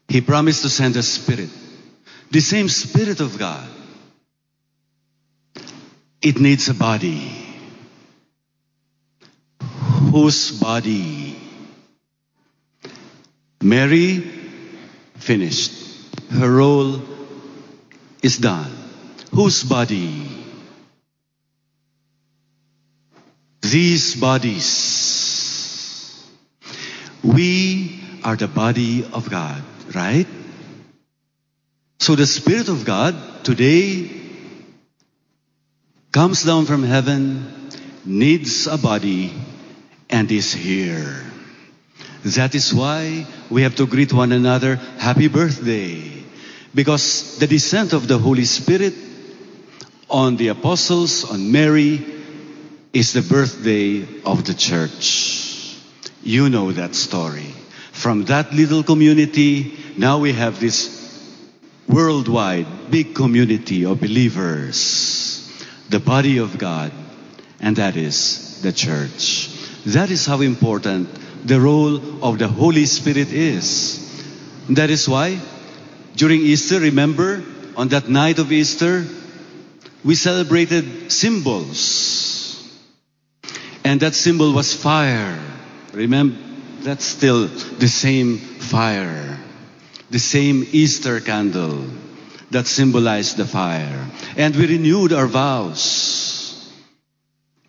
[0.08, 1.50] he promised to send a spirit,
[2.32, 3.68] the same spirit of God.
[6.26, 7.32] It needs a body.
[10.12, 11.38] Whose body?
[13.62, 14.24] Mary
[15.18, 15.72] finished.
[16.32, 17.00] Her role
[18.24, 18.72] is done.
[19.36, 20.28] Whose body?
[23.62, 24.74] These bodies.
[27.22, 29.62] We are the body of God,
[29.94, 30.26] right?
[32.00, 33.14] So the Spirit of God
[33.44, 34.25] today
[36.16, 37.46] comes down from heaven,
[38.06, 39.34] needs a body,
[40.10, 41.14] and is here.
[42.24, 46.24] That is why we have to greet one another, Happy Birthday.
[46.74, 48.94] Because the descent of the Holy Spirit
[50.10, 52.00] on the apostles, on Mary,
[52.94, 55.76] is the birthday of the church.
[56.24, 57.54] You know that story.
[57.92, 60.96] From that little community, now we have this
[61.90, 65.25] worldwide big community of believers,
[65.96, 66.92] the body of God,
[67.62, 69.48] and that is the church.
[69.86, 71.08] That is how important
[71.48, 74.04] the role of the Holy Spirit is.
[74.68, 75.40] That is why
[76.18, 77.46] during Easter, remember,
[77.78, 79.08] on that night of Easter,
[80.04, 82.60] we celebrated symbols.
[83.86, 85.40] And that symbol was fire.
[85.94, 86.36] Remember,
[86.82, 89.40] that's still the same fire.
[90.10, 91.88] The same Easter candle
[92.52, 94.10] that symbolized the fire.
[94.38, 96.72] And we renewed our vows.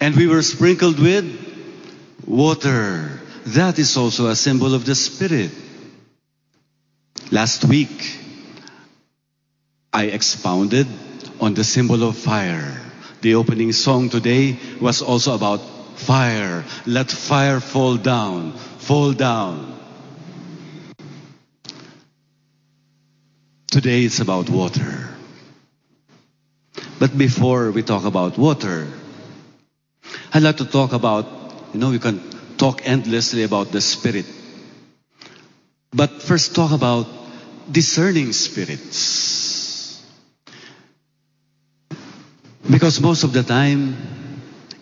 [0.01, 1.24] And we were sprinkled with
[2.27, 3.20] water.
[3.47, 5.51] That is also a symbol of the Spirit.
[7.31, 8.18] Last week,
[9.93, 10.87] I expounded
[11.41, 12.83] on the symbol of fire.
[13.22, 15.61] The opening song today was also about
[15.97, 16.64] fire.
[16.87, 19.76] Let fire fall down, fall down.
[23.71, 25.11] Today it's about water.
[26.99, 28.87] But before we talk about water,
[30.33, 31.27] I'd like to talk about,
[31.73, 32.21] you know, we can
[32.57, 34.27] talk endlessly about the Spirit.
[35.93, 37.07] But first talk about
[37.71, 40.03] discerning spirits.
[42.69, 43.97] Because most of the time,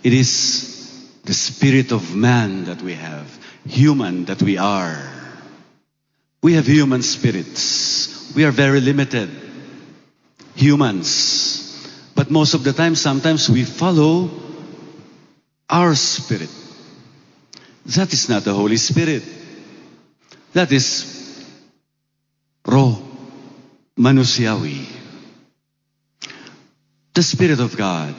[0.03, 4.99] it is the spirit of man that we have, human that we are.
[6.43, 8.24] We have human spirits.
[8.35, 9.30] We are very limited.
[10.57, 12.12] Humans.
[12.14, 14.30] But most of the time, sometimes we follow
[15.70, 16.51] our spirit.
[17.87, 19.22] That is not the Holy Spirit.
[20.53, 21.45] That is
[22.66, 22.99] roh
[23.99, 24.87] manusiawi.
[27.14, 28.14] The Spirit of God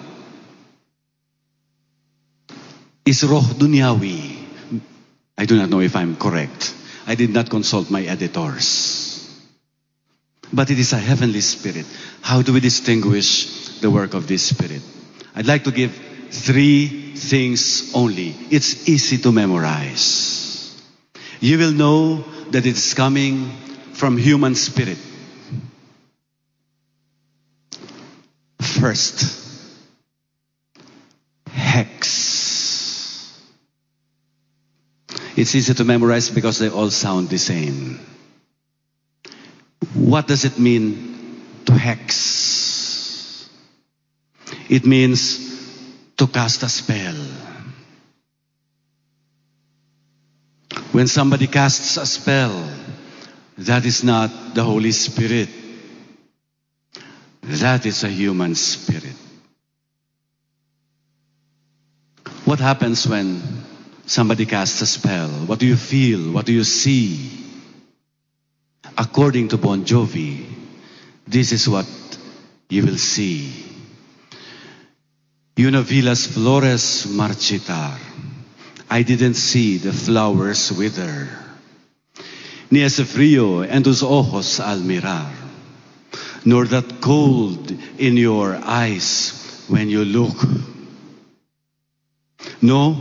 [3.05, 4.43] is roh dunyawi.
[5.37, 6.73] I do not know if I'm correct.
[7.07, 9.04] I did not consult my editors.
[10.53, 11.85] But it is a heavenly spirit.
[12.21, 14.81] How do we distinguish the work of this spirit?
[15.35, 15.93] I'd like to give
[16.29, 18.35] three things only.
[18.51, 20.81] It's easy to memorize.
[21.39, 23.51] You will know that it's coming
[23.93, 24.97] from human spirit.
[28.59, 29.45] First,
[31.49, 33.41] hex.
[35.35, 37.99] It's easy to memorize because they all sound the same.
[39.95, 43.49] What does it mean to hex?
[44.69, 45.39] It means
[46.17, 47.15] to cast a spell.
[50.91, 52.69] When somebody casts a spell,
[53.57, 55.49] that is not the Holy Spirit.
[57.41, 59.15] That is a human spirit.
[62.43, 63.41] What happens when
[64.05, 65.29] somebody casts a spell?
[65.29, 66.31] What do you feel?
[66.31, 67.44] What do you see?
[68.97, 70.45] According to Bon Jovi,
[71.27, 71.85] this is what
[72.69, 73.51] you will see.
[75.57, 77.97] Una villas flores marchitar.
[78.89, 81.27] I didn't see the flowers wither.
[82.71, 85.31] Ni ese frío en tus ojos al mirar.
[86.45, 90.37] Nor that cold in your eyes when you look.
[92.61, 92.97] No,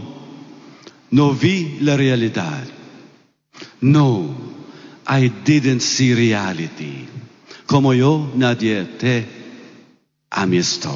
[1.10, 2.66] no vi la realidad.
[3.80, 4.34] No,
[5.06, 7.06] I didn't see reality.
[7.66, 9.26] Como yo, nadie te
[10.30, 10.92] amisto.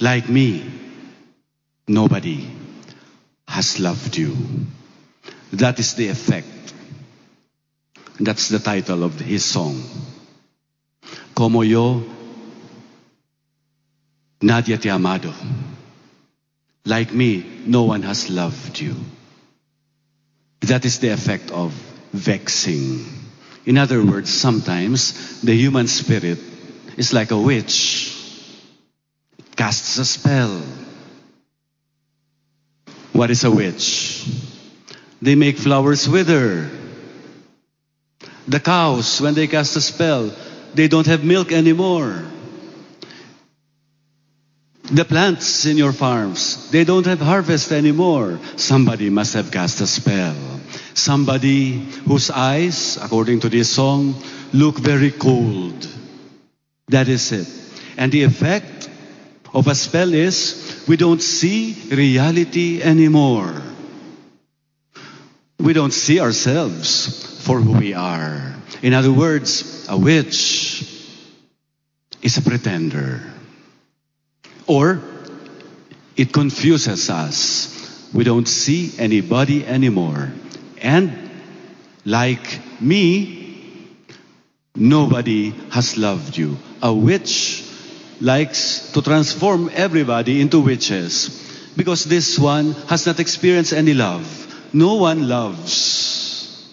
[0.00, 0.64] Like me,
[1.86, 2.46] nobody
[3.46, 4.36] has loved you.
[5.52, 6.46] That is the effect.
[8.18, 9.82] That's the title of his song.
[11.34, 12.02] Como yo,
[14.40, 15.32] nadie te amado.
[16.84, 18.96] Like me, no one has loved you.
[20.62, 21.72] That is the effect of
[22.12, 23.06] vexing.
[23.64, 26.38] In other words, sometimes the human spirit
[26.96, 28.12] is like a witch.
[29.38, 30.62] It casts a spell.
[33.12, 34.26] What is a witch?
[35.20, 36.68] They make flowers wither.
[38.48, 40.32] The cows, when they cast a spell,
[40.74, 42.24] they don't have milk anymore.
[44.84, 48.38] The plants in your farms, they don't have harvest anymore.
[48.56, 50.36] Somebody must have cast a spell.
[50.94, 54.14] Somebody whose eyes, according to this song,
[54.52, 55.86] look very cold.
[56.88, 57.48] That is it.
[57.96, 58.90] And the effect
[59.54, 63.62] of a spell is we don't see reality anymore.
[65.58, 68.56] We don't see ourselves for who we are.
[68.82, 70.82] In other words, a witch
[72.20, 73.22] is a pretender.
[74.66, 75.02] Or
[76.16, 78.10] it confuses us.
[78.12, 80.32] We don't see anybody anymore.
[80.80, 81.30] And
[82.04, 83.88] like me,
[84.74, 86.58] nobody has loved you.
[86.82, 87.64] A witch
[88.20, 94.26] likes to transform everybody into witches because this one has not experienced any love.
[94.72, 96.72] No one loves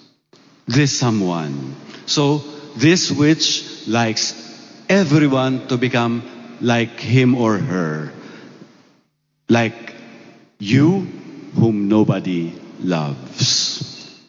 [0.67, 1.75] this someone.
[2.05, 2.43] So
[2.75, 4.35] this witch likes
[4.87, 8.11] everyone to become like him or her,
[9.47, 9.93] like
[10.59, 11.07] you
[11.55, 13.85] whom nobody loves.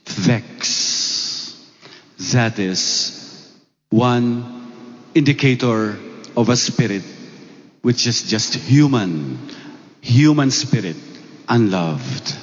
[0.06, 1.56] Vex.
[2.32, 3.52] That is
[3.90, 4.72] one
[5.14, 5.98] indicator
[6.36, 7.02] of a spirit
[7.82, 9.38] which is just human,
[10.00, 10.96] human spirit,
[11.48, 12.36] unloved.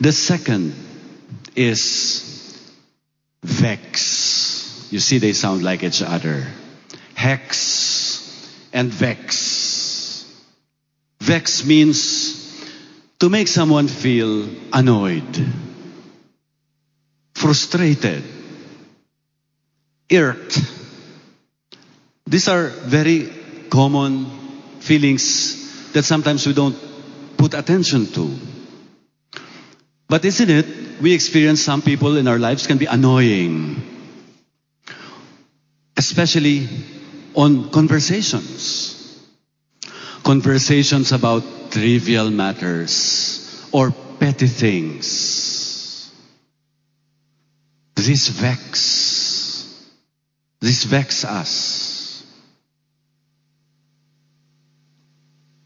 [0.00, 0.74] The second
[1.56, 2.60] is
[3.42, 4.88] vex.
[4.90, 6.46] You see, they sound like each other.
[7.14, 7.73] Hex
[8.74, 10.26] and vex.
[11.20, 12.42] Vex means
[13.20, 15.46] to make someone feel annoyed,
[17.34, 18.22] frustrated,
[20.10, 20.58] irked.
[22.26, 23.30] These are very
[23.70, 24.26] common
[24.80, 26.76] feelings that sometimes we don't
[27.38, 28.36] put attention to.
[30.08, 33.82] But isn't it, we experience some people in our lives can be annoying,
[35.96, 36.68] especially
[37.34, 38.92] on conversations.
[40.22, 46.12] Conversations about trivial matters or petty things.
[47.94, 49.90] This vex.
[50.60, 52.24] This vex us.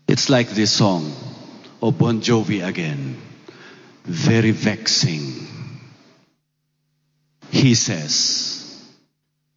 [0.08, 1.12] It's like this song
[1.82, 3.20] of Bon Jovi again.
[4.04, 5.46] Very vexing.
[7.50, 8.88] He says,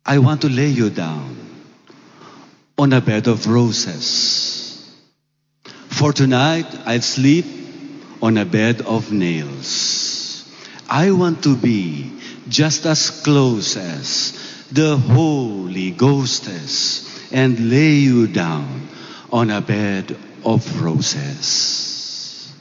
[0.05, 1.51] I want to lay you down
[2.82, 4.92] on a bed of roses.
[5.90, 7.46] For tonight, I'd sleep
[8.24, 10.52] on a bed of nails.
[10.90, 12.12] I want to be
[12.50, 18.88] just as close as the Holy Ghost is and lay you down
[19.32, 22.52] on a bed of roses.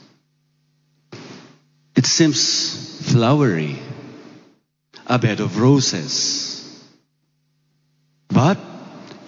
[1.95, 3.79] It seems flowery,
[5.07, 6.85] a bed of roses.
[8.27, 8.70] But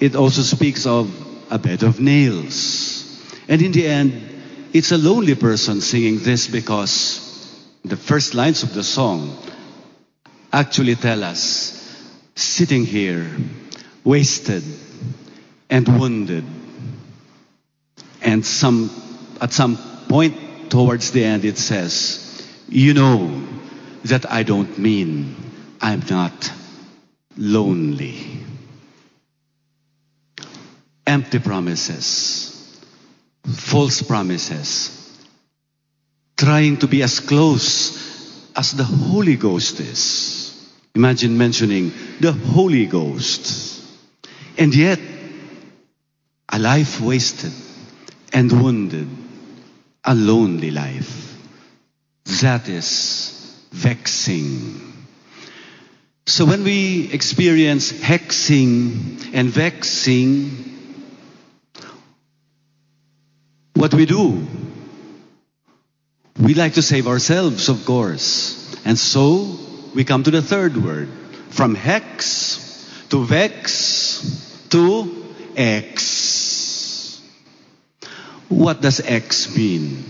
[0.04, 1.08] it also speaks of
[1.50, 3.24] a bed of nails.
[3.48, 4.12] And in the end,
[4.74, 7.22] it's a lonely person singing this because
[7.86, 9.38] the first lines of the song
[10.52, 11.80] actually tell us
[12.36, 13.32] sitting here,
[14.04, 14.64] wasted
[15.70, 16.44] and wounded.
[18.22, 18.92] And some,
[19.40, 19.78] at some
[20.10, 23.42] point towards the end, it says, You know
[24.04, 25.38] that I don't mean
[25.80, 26.52] I'm not
[27.38, 28.44] lonely.
[31.06, 32.82] Empty promises,
[33.46, 35.20] false promises,
[36.38, 38.04] trying to be as close
[38.56, 40.72] as the Holy Ghost is.
[40.96, 43.84] Imagine mentioning the Holy Ghost.
[44.58, 45.00] And yet,
[46.50, 47.52] a life wasted
[48.32, 49.08] and wounded,
[50.04, 51.38] a lonely life.
[52.42, 54.94] That is vexing.
[56.26, 60.74] So when we experience hexing and vexing,
[63.76, 64.48] what we do,
[66.40, 68.76] we like to save ourselves, of course.
[68.86, 69.58] And so
[69.94, 71.10] we come to the third word.
[71.50, 75.24] From hex to vex to
[75.56, 77.22] X.
[78.50, 80.04] What does X mean?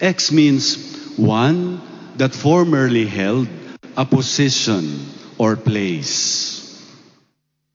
[0.00, 1.80] X means one
[2.16, 3.48] that formerly held
[3.96, 5.06] a position
[5.38, 6.56] or place.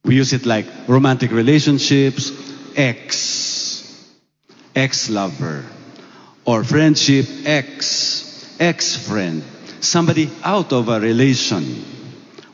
[0.05, 2.31] We use it like romantic relationships,
[2.75, 3.40] ex,
[4.75, 5.65] ex lover,
[6.45, 9.43] or friendship ex, ex friend,
[9.79, 11.63] somebody out of a relation,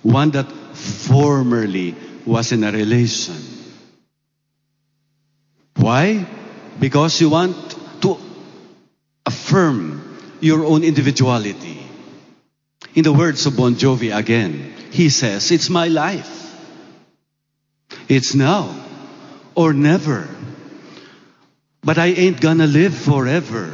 [0.01, 1.95] one that formerly
[2.26, 3.38] was in a relation.
[5.78, 6.26] Why?
[6.80, 7.55] Because you want
[8.01, 8.18] to
[9.26, 11.80] affirm your own individuality.
[12.95, 16.34] In the words of Bon Jovi again, he says, It's my life.
[18.09, 18.74] It's now
[19.55, 20.28] or never.
[21.88, 23.72] But I ain't gonna live forever.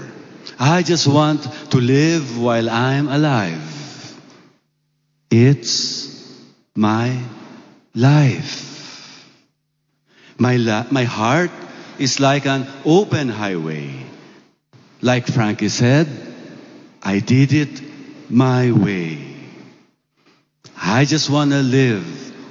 [0.60, 1.42] I just want
[1.72, 3.58] to live while I'm alive.
[5.32, 6.14] It's
[6.76, 7.18] my
[7.96, 9.26] life.
[10.38, 11.50] My, la- my heart
[11.98, 14.06] is like an open highway.
[15.02, 16.06] Like Frankie said,
[17.02, 17.82] I did it
[18.30, 19.18] my way.
[20.78, 22.06] I just want to live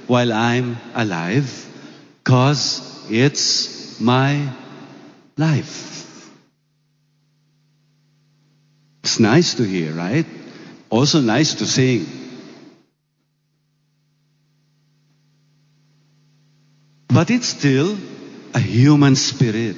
[0.09, 1.47] while I'm alive
[2.19, 4.51] because it's my
[5.37, 6.29] life.
[9.03, 10.25] It's nice to hear, right?
[10.89, 12.05] Also nice to sing.
[17.07, 17.97] But it's still
[18.53, 19.75] a human spirit.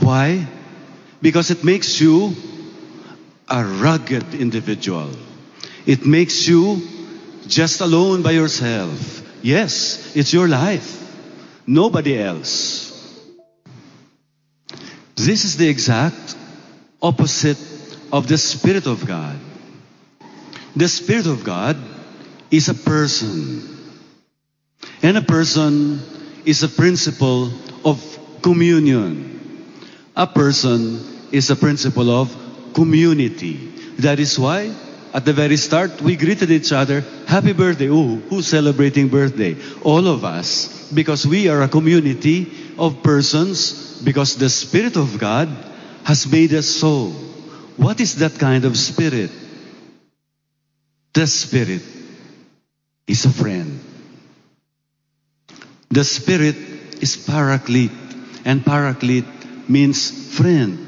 [0.00, 0.46] Why?
[1.22, 2.34] Because it makes you
[3.48, 5.10] a rugged individual.
[5.86, 6.82] It makes you
[7.46, 9.22] just alone by yourself.
[9.42, 10.97] Yes, it's your life.
[11.68, 12.88] Nobody else.
[15.16, 16.34] This is the exact
[17.02, 17.58] opposite
[18.10, 19.38] of the Spirit of God.
[20.74, 21.76] The Spirit of God
[22.50, 23.92] is a person.
[25.02, 26.00] And a person
[26.46, 27.52] is a principle
[27.84, 28.00] of
[28.40, 29.76] communion.
[30.16, 32.34] A person is a principle of
[32.72, 33.56] community.
[33.98, 34.72] That is why
[35.18, 37.88] at the very start we greeted each other, happy birthday.
[37.90, 39.56] Oh, who's celebrating birthday?
[39.82, 40.92] All of us.
[40.94, 42.46] Because we are a community
[42.78, 45.48] of persons because the Spirit of God
[46.04, 47.10] has made us so.
[47.76, 49.32] What is that kind of spirit?
[51.14, 51.82] The Spirit
[53.08, 53.80] is a friend.
[55.90, 56.54] The Spirit
[57.02, 57.90] is paraclete,
[58.44, 60.87] and paraclete means friend.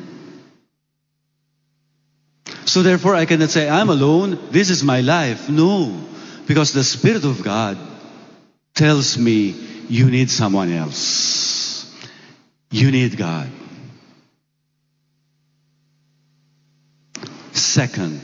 [2.70, 5.48] So therefore, I cannot say, I'm alone, this is my life.
[5.48, 6.06] No,
[6.46, 7.76] because the Spirit of God
[8.76, 9.56] tells me
[9.88, 11.92] you need someone else.
[12.70, 13.50] You need God.
[17.50, 18.20] Second,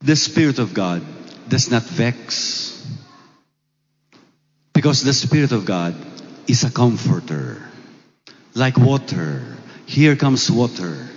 [0.00, 1.00] the Spirit of God
[1.48, 2.84] does not vex.
[4.72, 5.94] Because the Spirit of God
[6.48, 7.62] is a comforter.
[8.56, 9.56] Like water.
[9.86, 11.09] Here comes water.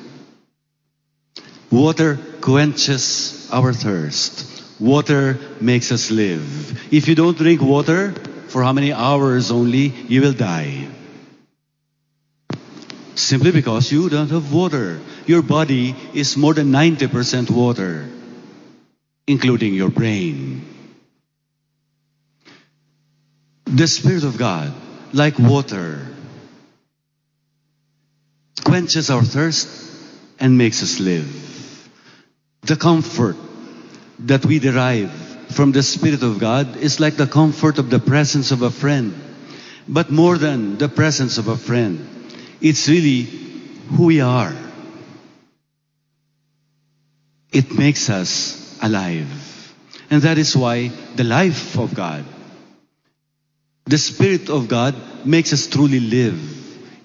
[1.74, 4.46] Water quenches our thirst.
[4.80, 6.94] Water makes us live.
[6.94, 8.14] If you don't drink water,
[8.50, 10.88] for how many hours only, you will die.
[13.16, 15.02] Simply because you don't have water.
[15.26, 18.08] Your body is more than 90% water,
[19.26, 20.62] including your brain.
[23.66, 24.72] The Spirit of God,
[25.12, 26.06] like water,
[28.64, 29.68] quenches our thirst
[30.40, 31.53] and makes us live.
[32.64, 33.36] The comfort
[34.20, 35.12] that we derive
[35.50, 39.14] from the Spirit of God is like the comfort of the presence of a friend.
[39.88, 42.08] But more than the presence of a friend,
[42.62, 44.56] it's really who we are.
[47.52, 49.28] It makes us alive.
[50.10, 52.24] And that is why the life of God,
[53.86, 54.96] the Spirit of God
[55.26, 56.40] makes us truly live.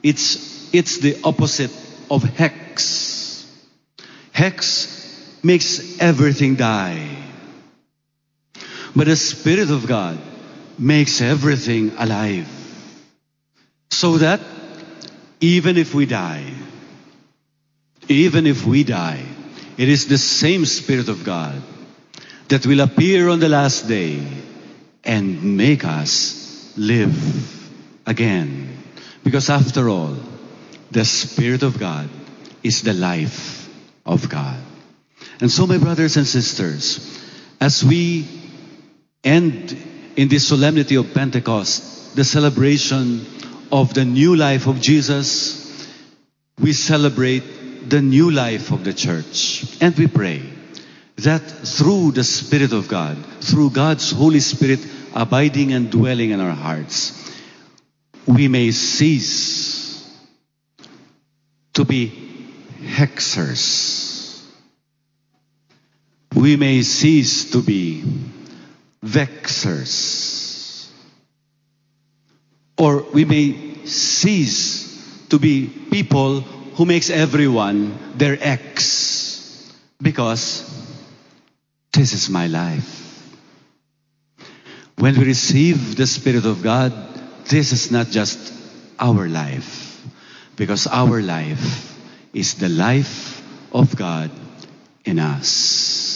[0.04, 1.72] It's, it's the opposite
[2.09, 3.44] of hex.
[4.32, 4.97] Hex
[5.43, 7.16] makes everything die.
[8.95, 10.18] But the Spirit of God
[10.78, 12.49] makes everything alive.
[13.91, 14.41] So that
[15.41, 16.53] even if we die,
[18.09, 19.24] even if we die,
[19.76, 21.61] it is the same Spirit of God
[22.49, 24.20] that will appear on the last day
[25.05, 27.16] and make us live
[28.07, 28.78] again.
[29.22, 30.16] Because after all,
[30.91, 32.09] the Spirit of God
[32.62, 33.68] is the life
[34.07, 34.68] of God.
[35.41, 37.20] And so, my brothers and sisters,
[37.61, 38.26] as we
[39.22, 39.76] end
[40.16, 43.24] in this solemnity of Pentecost, the celebration
[43.70, 45.89] of the new life of Jesus,
[46.59, 49.64] we celebrate the new life of the church.
[49.80, 50.43] And we pray
[51.16, 54.80] that through the Spirit of God, through God's Holy Spirit
[55.14, 57.14] abiding and dwelling in our hearts,
[58.26, 60.12] we may cease
[61.74, 62.12] to be
[62.82, 64.07] hexers.
[66.35, 68.05] We may cease to be
[69.03, 70.91] vexers.
[72.76, 79.72] Or we may cease to be people who makes everyone their ex.
[80.01, 80.64] Because
[81.93, 82.99] this is my life.
[84.99, 86.93] When we receive the Spirit of God,
[87.47, 88.53] this is not just
[88.99, 90.05] our life,
[90.57, 91.97] because our life
[92.35, 94.31] is the life of God
[95.05, 96.07] in us.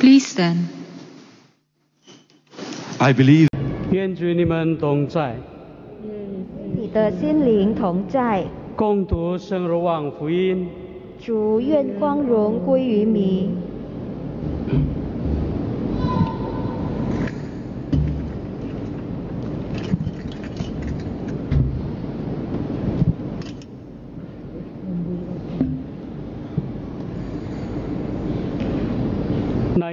[0.00, 0.68] Please stand.
[3.00, 3.48] I believe
[3.90, 5.34] 愿主你们同在，
[6.76, 8.46] 你的心灵同在，
[8.76, 10.68] 共读圣若望福音。
[11.18, 13.50] 主愿光荣归于你。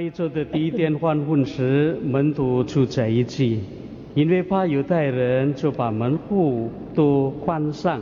[0.06, 3.62] 一周的第一天换婚时，门徒住在一起，
[4.14, 8.00] 因为怕犹太人，就把门户都关上。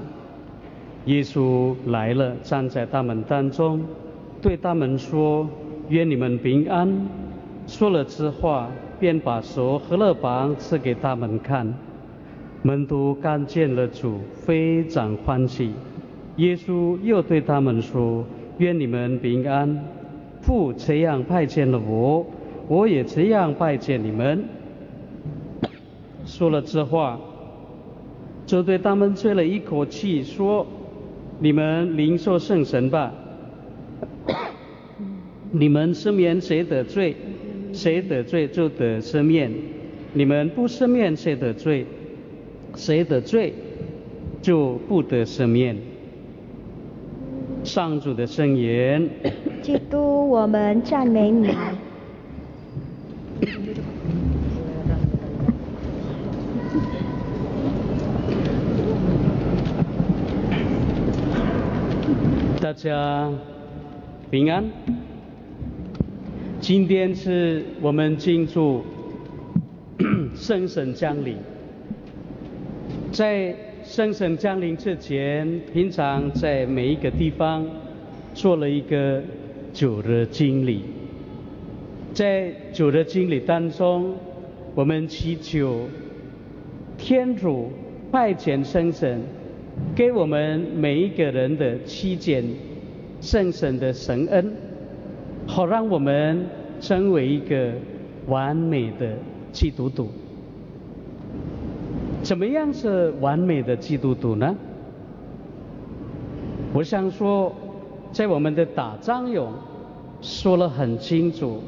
[1.05, 3.79] 耶稣来了，站在他们当中，
[4.41, 5.47] 对他们说
[5.87, 6.93] ：“愿你们平安。”
[7.67, 11.73] 说了这话，便把手和勒膀赐给他们看。
[12.63, 15.71] 门徒看见了主，非常欢喜。
[16.35, 18.25] 耶稣又对他们说
[18.59, 19.81] ：“愿你们平安。”
[20.43, 22.25] 父这样派遣了我，
[22.67, 24.43] 我也这样拜见你们。
[26.25, 27.19] 说了这话，
[28.45, 30.67] 就对他们吹了一口气，说
[31.39, 33.13] ：“你们领受圣神吧。
[35.51, 37.15] 你们赦免谁得罪，
[37.71, 39.49] 谁得罪就得赦免；
[40.13, 41.85] 你们不赦免谁得罪，
[42.75, 43.53] 谁得罪
[44.41, 45.77] 就不得赦免。”
[47.63, 49.09] 上主的圣言。
[49.63, 51.55] 基督，我们赞美你。
[62.59, 63.31] 大家
[64.29, 64.65] 平安。
[66.59, 68.83] 今天是我们庆祝
[70.35, 71.37] 圣神降临。
[73.13, 73.55] 在
[73.85, 77.65] 圣神降临之前，平常在每一个地方
[78.33, 79.21] 做了一个
[79.73, 80.83] 主的经历。
[82.13, 84.13] 在主的经历当中，
[84.75, 85.87] 我们祈求
[86.97, 87.71] 天主
[88.11, 89.21] 派遣圣神，
[89.95, 92.43] 给我们每一个人的期见
[93.19, 94.53] 圣神的神恩，
[95.47, 96.45] 好让我们
[96.79, 97.71] 成为一个
[98.27, 99.17] 完美的
[99.51, 100.09] 基督徒。
[102.21, 104.55] 怎么样是完美的基督徒呢？
[106.73, 107.53] 我想说，
[108.13, 109.51] 在我们的打仗勇
[110.21, 111.59] 说了很清楚，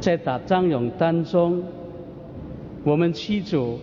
[0.00, 1.62] 在打仗勇当中，
[2.84, 3.78] 我们七主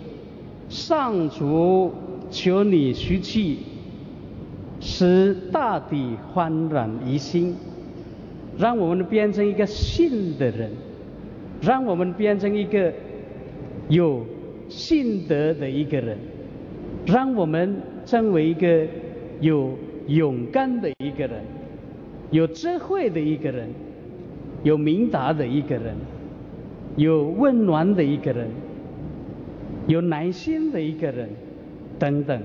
[0.70, 1.92] 上主
[2.32, 3.60] 求你徐气，
[4.80, 7.56] 使大地焕然一新，
[8.58, 10.72] 让我们变成一个信的人，
[11.62, 12.92] 让我们变成一个
[13.90, 14.26] 有。
[14.70, 16.18] 信德的一个人，
[17.06, 17.76] 让我们
[18.06, 18.88] 成为一个
[19.42, 19.72] 有
[20.08, 21.44] 勇敢的一个人，
[22.32, 23.70] 有智慧的一个人，
[24.64, 25.96] 有明达的一个人，
[26.96, 28.48] 有温暖的一个人，
[29.88, 31.30] 有耐心的一个人，
[31.98, 32.42] 等等。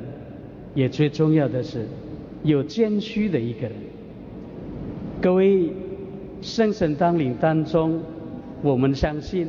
[0.74, 1.86] 也最重要的是，
[2.42, 3.72] 有谦虚的一个人。
[5.22, 5.70] 各位
[6.42, 7.98] 圣神当领当中，
[8.62, 9.48] 我们相信，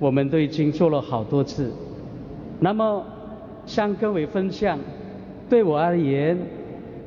[0.00, 1.70] 我们都已经做了好多次。
[2.58, 3.04] 那么，
[3.64, 4.76] 向各位分享，
[5.48, 6.36] 对我而言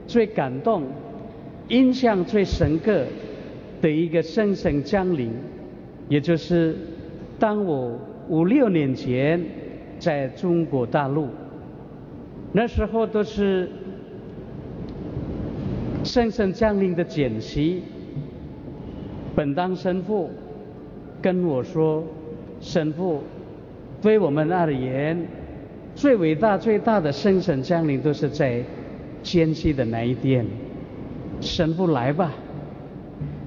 [0.09, 0.81] 最感动、
[1.67, 3.05] 印象最深刻
[3.79, 5.31] 的一个圣神降临，
[6.07, 6.75] 也就是
[7.37, 7.95] 当我
[8.27, 9.39] 五六年前
[9.99, 11.27] 在中国大陆，
[12.51, 13.69] 那时候都是
[16.03, 17.83] 圣神降临的简习，
[19.35, 20.31] 本当神父
[21.21, 22.03] 跟我说
[22.59, 23.21] ：“神父，
[24.01, 25.15] 对我们而言。”
[25.95, 28.63] 最伟大、最大的圣神降临都是在
[29.31, 30.43] 间隙的那一天，
[31.39, 32.31] 神父来吧，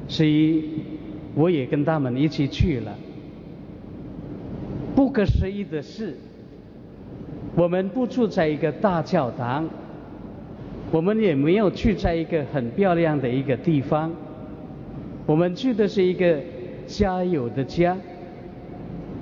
[0.07, 0.63] 所以
[1.35, 2.97] 我也跟他们一起去了。
[4.95, 6.17] 不可思议的是，
[7.57, 9.69] 我们不住在一个大教堂，
[10.93, 14.13] 我们也没有去在一个很漂亮的一个地方，
[15.27, 16.39] 我们去的是一个
[16.87, 17.99] 家有的家，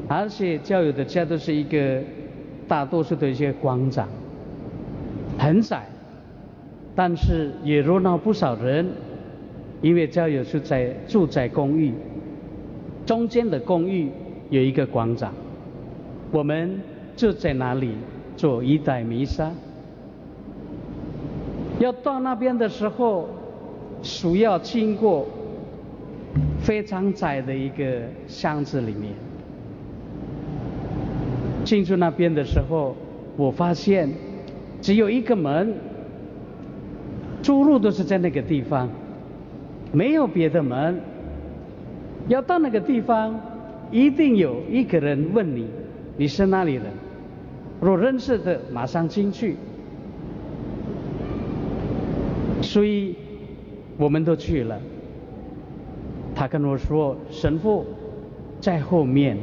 [0.08, 2.02] 而且加油的家都是一个。
[2.68, 4.08] 大多数的一些广场
[5.36, 5.88] 很窄，
[7.03, 8.86] 但是也热闹不少人，
[9.80, 11.94] 因为教友是在住在公寓，
[13.07, 14.11] 中间的公寓
[14.51, 15.32] 有一个广场，
[16.30, 16.78] 我们
[17.16, 17.92] 就在那里
[18.36, 19.51] 做一代弥撒。
[21.78, 23.30] 要到那边的时候，
[24.03, 25.26] 需要经过
[26.61, 29.14] 非常窄的一个箱子里面。
[31.64, 32.94] 进入那边的时候，
[33.38, 34.11] 我发现
[34.82, 35.74] 只有一个门，
[37.43, 38.88] 出入都是在那个地方，
[39.93, 41.01] 没有别的门。
[42.28, 43.41] 要到那个地方，
[43.91, 45.66] 一定有一个人问你
[46.16, 46.84] 你是哪里人，
[47.80, 49.57] 若认识的马上进去。
[52.62, 53.16] 所以
[53.97, 54.78] 我们都去了。
[56.34, 57.84] 他跟我说：“神父
[58.61, 59.36] 在后面。”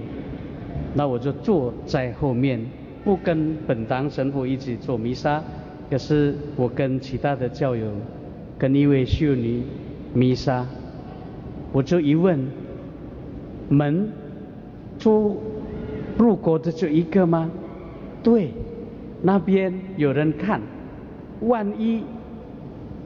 [0.94, 2.60] 那我就坐在后面，
[3.04, 5.44] 不跟本堂神父一起做弥撒，
[5.90, 7.88] 可是我跟其他的教友，
[8.58, 9.64] 跟一位修女
[10.14, 10.66] 弥撒。
[11.72, 12.40] 我就一问：
[13.70, 14.10] 门
[15.00, 15.38] 出
[16.18, 17.52] 入国的就一个吗？
[18.24, 18.52] 对，
[19.22, 20.62] 那边有人看，
[21.42, 22.04] 万一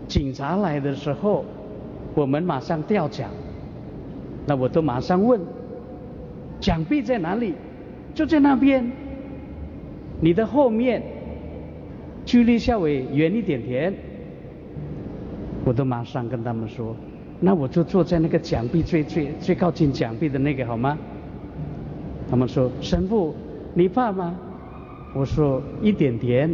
[0.07, 1.43] 警察来的时候，
[2.15, 3.25] 我们马上吊脚。
[4.47, 5.39] 那我都马上问：
[6.59, 7.53] 奖币在哪里？
[8.13, 8.91] 就在那边，
[10.19, 11.01] 你的后面，
[12.25, 13.93] 距离校委远一点点，
[15.65, 16.95] 我都马上跟他们说，
[17.39, 20.97] 那我就坐在那个奖壁最最最靠近奖壁的那个好吗？
[22.29, 23.35] 他们说神父，
[23.73, 24.37] 你怕吗？
[25.13, 26.49] 我说一点点，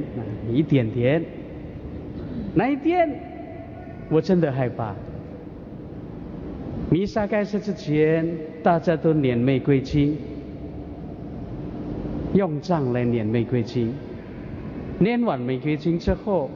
[0.51, 1.23] 一点点。
[2.55, 3.07] 那一天，
[4.09, 4.95] 我真的害怕。
[6.89, 8.25] 弥撒开始之前，
[8.63, 10.17] 大家都念玫瑰经。
[12.33, 13.93] 用杖来念玫瑰经，
[14.99, 16.49] 念完玫瑰经之后，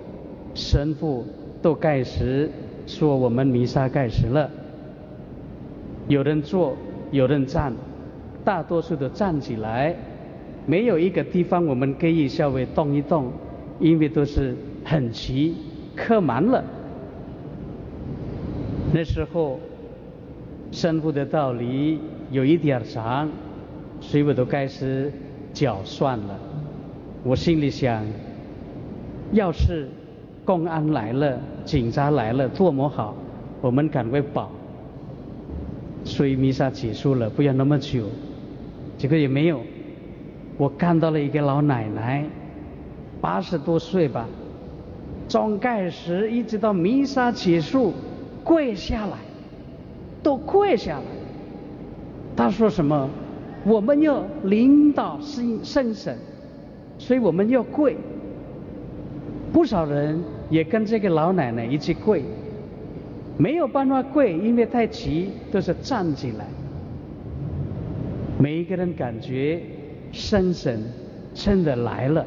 [0.54, 1.26] 神父
[1.62, 2.50] 都开始
[2.88, 4.50] 说我们弥撒开始了。
[6.08, 6.76] 有人坐，
[7.12, 7.74] 有人站，
[8.44, 9.96] 大多数都站起来，
[10.66, 13.32] 没有一个地方我们可以稍微动一动，
[13.80, 15.56] 因为都是很齐，
[15.96, 16.64] 客满了。
[18.94, 19.60] 那时候，
[20.72, 22.00] 神父的道理
[22.32, 23.30] 有一点长，
[24.00, 25.12] 所以我都开始。
[25.54, 26.40] 脚算了，
[27.24, 28.06] 我心里想，
[29.34, 29.88] 要是
[30.44, 33.16] 公安来了、警察来了，多么好，
[33.62, 34.50] 我们赶快跑。
[36.04, 38.06] 所以弥撒结束了，不要那么久。
[38.98, 39.62] 这个也没有，
[40.58, 42.26] 我看到了一个老奶奶，
[43.20, 44.28] 八十多岁吧，
[45.28, 47.94] 从盖时一直到弥撒结束，
[48.44, 49.18] 跪下来，
[50.22, 51.06] 都跪下来。
[52.36, 53.10] 她说什么？
[53.64, 56.18] 我们要领导圣圣神，
[56.98, 57.96] 所以我们要跪。
[59.52, 62.24] 不少人也跟这个老奶奶一起跪，
[63.38, 66.46] 没有办法跪，因为太急，都是站起来。
[68.40, 69.62] 每一个人感觉
[70.12, 70.82] 圣神
[71.34, 72.26] 真的来了，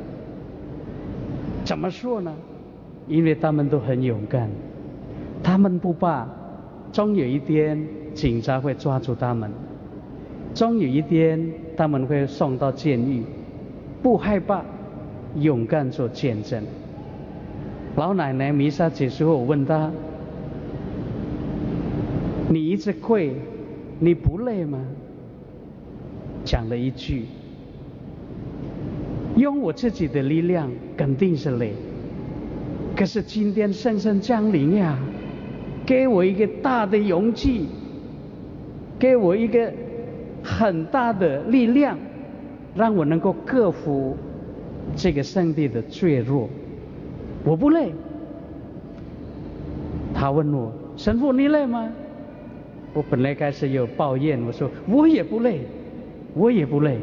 [1.64, 2.34] 怎么说呢？
[3.08, 4.48] 因为他们都很勇敢，
[5.42, 6.26] 他们不怕，
[6.92, 7.82] 终有一天
[8.14, 9.50] 警察会抓住他们。
[10.54, 13.24] 终有一天，他们会送到监狱，
[14.02, 14.62] 不害怕，
[15.36, 16.62] 勇敢做见证。
[17.96, 19.90] 老奶奶弥撒结束后，我问她
[22.50, 23.34] ：“你一直跪，
[23.98, 24.78] 你不累吗？”
[26.44, 27.24] 讲了一句
[29.36, 31.72] ：“用我自己的力量，肯定是累。
[32.96, 34.98] 可是今天圣神降临呀，
[35.86, 37.68] 给我一个大的勇气，
[38.98, 39.72] 给我一个。”
[40.46, 41.96] 很大的力量，
[42.74, 44.14] 让我能够克服
[44.94, 46.50] 这个圣地的脆弱。
[47.44, 47.92] 我不累。
[50.14, 51.88] 他问我神父你累吗？
[52.94, 55.62] 我本来开始有抱怨，我说我也不累，
[56.34, 56.98] 我也不累。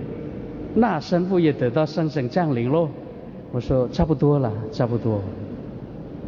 [0.74, 2.89] 那神父也得到圣神降临喽。
[3.52, 5.22] 我说差不多了，差不多。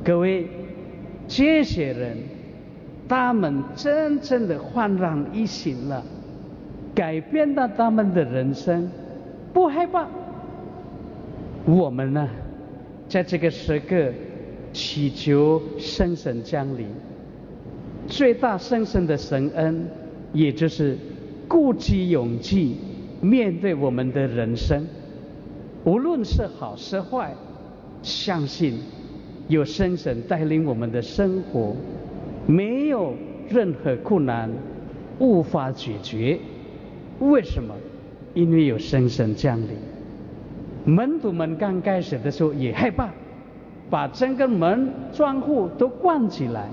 [0.03, 0.45] 各位，
[1.30, 2.18] 这些人，
[3.07, 6.03] 他们真正的焕然一新了。
[6.93, 8.89] 改变了他们的人生，
[9.53, 10.05] 不害怕。
[11.66, 12.28] 我们呢，
[13.08, 14.12] 在这个时刻
[14.72, 16.88] 祈求圣神降临，
[18.08, 19.88] 最大圣神的神恩，
[20.34, 20.97] 也就是
[21.47, 22.78] 鼓起勇气
[23.22, 24.88] 面对我们的人生，
[25.84, 27.36] 无论是好是坏，
[28.01, 28.80] 相信
[29.47, 31.76] 有圣神带领我们的生活，
[32.47, 33.14] 没有
[33.49, 34.49] 任何困难
[35.20, 36.39] 无法解决。
[37.20, 37.76] 为什么？
[38.34, 39.92] 因为有圣神降临。
[40.86, 43.09] 门徒们刚开始的时候也害怕，
[43.89, 46.67] 把整个门窗户都关起来，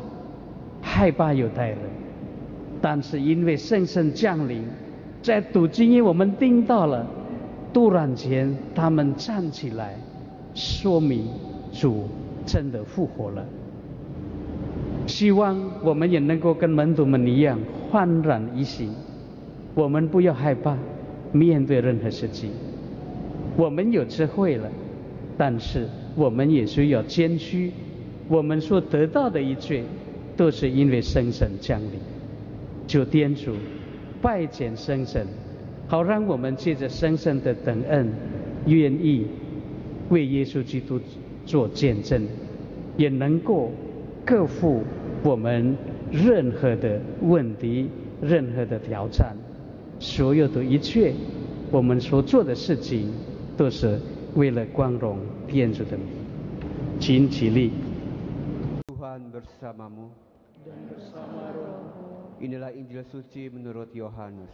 [0.83, 1.79] 害怕犹太人。
[2.81, 4.65] 但是因为圣神降临，
[5.23, 7.07] 在读经里我们听到了，
[7.73, 9.95] 突然间他们站起来，
[10.55, 11.29] 说明
[11.73, 12.09] 主
[12.47, 13.45] 真的复活了。
[15.07, 17.59] 希望我们也能够跟门徒们一样
[17.91, 18.93] 焕然一新。
[19.75, 20.77] 我们不要害怕
[21.33, 22.51] 面对任何事情。
[23.57, 24.71] 我们有智慧了，
[25.37, 25.87] 但是
[26.17, 27.71] 我们也需要谦虚。
[28.29, 29.83] 我们所得到的一切，
[30.37, 32.01] 都是因为生神降临。
[32.87, 33.53] 求天主
[34.23, 35.27] 拜见生神，
[35.87, 38.09] 好让我们借着生神的等恩，
[38.67, 39.27] 愿意
[40.11, 41.01] 为耶稣基督
[41.45, 42.23] 做见证，
[42.97, 43.73] 也能够
[44.25, 44.83] 克服
[45.25, 45.77] 我们
[46.13, 47.89] 任何的问题、
[48.23, 49.37] 任何的挑战。
[49.99, 51.13] 所有的一切，
[51.71, 53.11] 我们所做的事情，
[53.60, 54.00] 都是
[54.36, 56.08] 为了光荣天主的名。
[57.00, 57.72] 请起立。
[58.88, 60.10] Tuhan bersamamu.
[62.40, 64.52] Inilah Injil suci menurut Yohanes.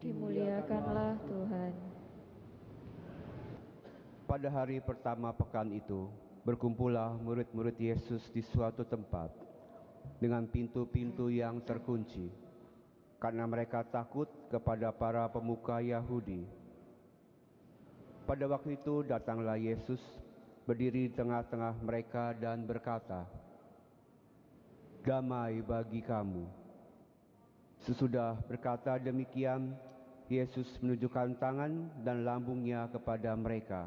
[0.00, 1.72] Dimuliakanlah Tuhan.
[4.24, 6.08] Pada hari pertama pekan itu,
[6.46, 9.34] berkumpullah murid-murid Yesus di suatu tempat
[10.22, 12.30] dengan pintu-pintu yang terkunci
[13.20, 16.48] karena mereka takut kepada para pemuka Yahudi.
[18.25, 20.01] pada waktu itu datanglah Yesus
[20.65, 23.29] berdiri di tengah-tengah mereka dan berkata,
[25.05, 26.49] "Damai bagi kamu."
[27.85, 29.77] Sesudah berkata demikian,
[30.25, 33.85] Yesus menunjukkan tangan dan lambungnya kepada mereka.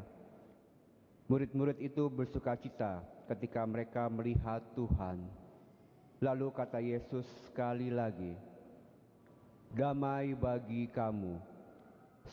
[1.27, 5.19] Murid-murid itu bersuka cita ketika mereka melihat Tuhan.
[6.23, 8.39] Lalu kata Yesus sekali lagi,
[9.75, 11.48] Damai bagi kamu.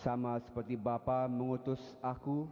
[0.05, 2.45] Sama seperti Bapa mengutus aku,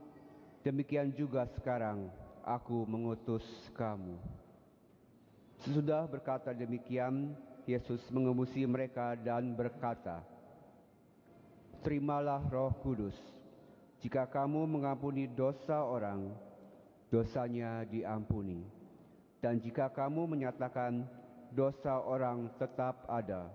[0.64, 2.08] demikian juga sekarang
[2.44, 3.44] aku mengutus
[3.76, 4.16] kamu.
[5.64, 7.32] Sesudah berkata demikian,
[7.64, 10.20] Yesus mengemusi mereka dan berkata,
[11.80, 13.16] Terimalah roh kudus.
[14.00, 16.32] Jika kamu mengampuni dosa orang,
[17.08, 18.64] dosanya diampuni.
[19.40, 21.04] Dan jika kamu menyatakan
[21.52, 23.48] dosa orang tetap ada,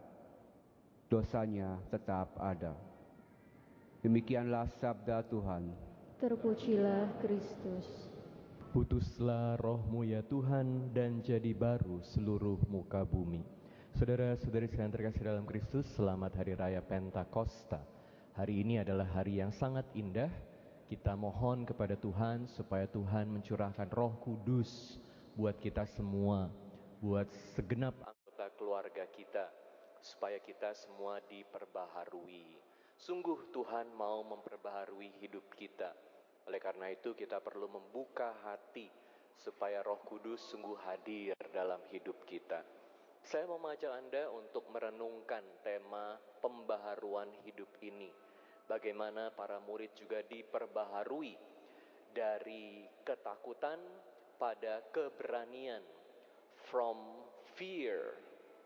[1.09, 2.88] dosanya tetap ada.
[4.00, 5.76] Demikianlah sabda Tuhan.
[6.24, 7.84] Terpujilah Kristus.
[8.72, 13.43] Putuslah rohmu ya Tuhan dan jadi baru seluruh muka bumi.
[14.00, 17.84] Saudara-saudari sekalian terkasih dalam Kristus, selamat Hari Raya Pentakosta.
[18.39, 20.32] Hari ini adalah hari yang sangat indah.
[20.88, 24.95] Kita mohon kepada Tuhan supaya Tuhan mencurahkan roh kudus
[25.36, 26.47] buat kita semua,
[27.04, 29.52] buat segenap anggota keluarga kita,
[30.00, 32.68] supaya kita semua diperbaharui.
[33.00, 35.88] Sungguh Tuhan mau memperbaharui hidup kita.
[36.52, 38.91] Oleh karena itu kita perlu membuka hati
[39.39, 42.60] supaya roh kudus sungguh hadir dalam hidup kita.
[43.24, 48.12] Saya mau mengajak Anda untuk merenungkan tema pembaharuan hidup ini.
[48.68, 51.39] Bagaimana para murid juga diperbaharui
[52.12, 53.80] dari ketakutan
[54.36, 55.88] pada keberanian.
[56.68, 57.00] From
[57.56, 58.20] fear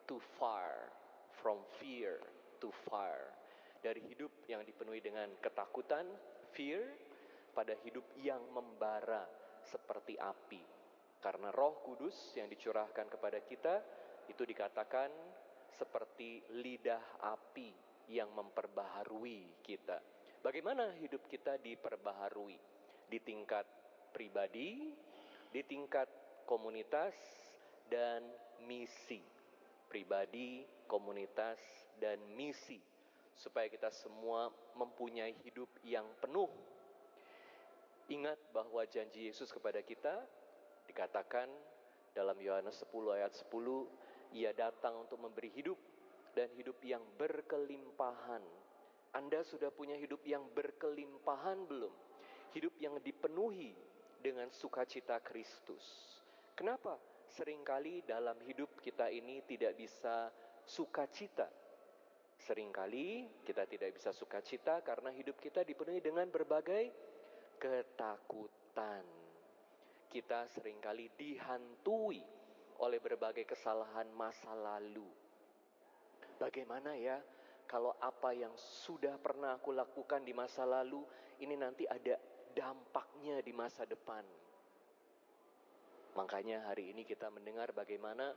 [0.10, 0.90] to fire.
[1.38, 2.18] From fear
[2.58, 3.33] to fire.
[3.84, 6.08] Dari hidup yang dipenuhi dengan ketakutan,
[6.56, 6.88] fear,
[7.52, 9.28] pada hidup yang membara
[9.60, 10.64] seperti api.
[11.20, 13.84] Karena roh kudus yang dicurahkan kepada kita
[14.32, 15.12] itu dikatakan
[15.68, 17.76] seperti lidah api
[18.08, 20.00] yang memperbaharui kita.
[20.40, 22.56] Bagaimana hidup kita diperbaharui
[23.12, 23.68] di tingkat
[24.16, 24.96] pribadi,
[25.52, 26.08] di tingkat
[26.48, 27.16] komunitas
[27.92, 28.24] dan
[28.64, 29.20] misi.
[29.92, 31.60] Pribadi, komunitas
[32.00, 32.93] dan misi
[33.36, 36.50] supaya kita semua mempunyai hidup yang penuh.
[38.12, 40.22] Ingat bahwa janji Yesus kepada kita
[40.86, 41.48] dikatakan
[42.14, 45.80] dalam Yohanes 10 ayat 10, ia datang untuk memberi hidup
[46.38, 48.42] dan hidup yang berkelimpahan.
[49.14, 51.94] Anda sudah punya hidup yang berkelimpahan belum?
[52.54, 53.74] Hidup yang dipenuhi
[54.22, 56.18] dengan sukacita Kristus.
[56.54, 56.98] Kenapa?
[57.34, 60.30] Seringkali dalam hidup kita ini tidak bisa
[60.66, 61.50] sukacita.
[62.44, 66.92] Seringkali kita tidak bisa sukacita karena hidup kita dipenuhi dengan berbagai
[67.56, 69.08] ketakutan.
[70.12, 72.20] Kita sering kali dihantui
[72.84, 75.08] oleh berbagai kesalahan masa lalu.
[76.36, 77.16] Bagaimana ya
[77.64, 81.00] kalau apa yang sudah pernah aku lakukan di masa lalu
[81.40, 82.20] ini nanti ada
[82.52, 84.28] dampaknya di masa depan.
[86.20, 88.36] Makanya hari ini kita mendengar bagaimana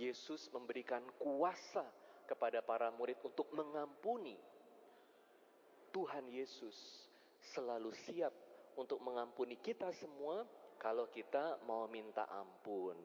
[0.00, 1.84] Yesus memberikan kuasa
[2.32, 4.40] kepada para murid untuk mengampuni.
[5.92, 7.04] Tuhan Yesus
[7.52, 8.32] selalu siap
[8.80, 10.48] untuk mengampuni kita semua
[10.80, 12.96] kalau kita mau minta ampun.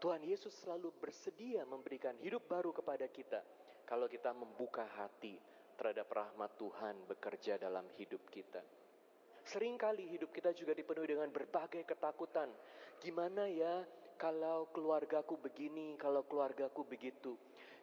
[0.00, 3.44] Tuhan Yesus selalu bersedia memberikan hidup baru kepada kita
[3.84, 5.36] kalau kita membuka hati
[5.76, 8.64] terhadap rahmat Tuhan bekerja dalam hidup kita.
[9.46, 12.48] Seringkali hidup kita juga dipenuhi dengan berbagai ketakutan.
[12.98, 13.84] Gimana ya
[14.18, 17.34] kalau keluargaku begini, kalau keluargaku begitu?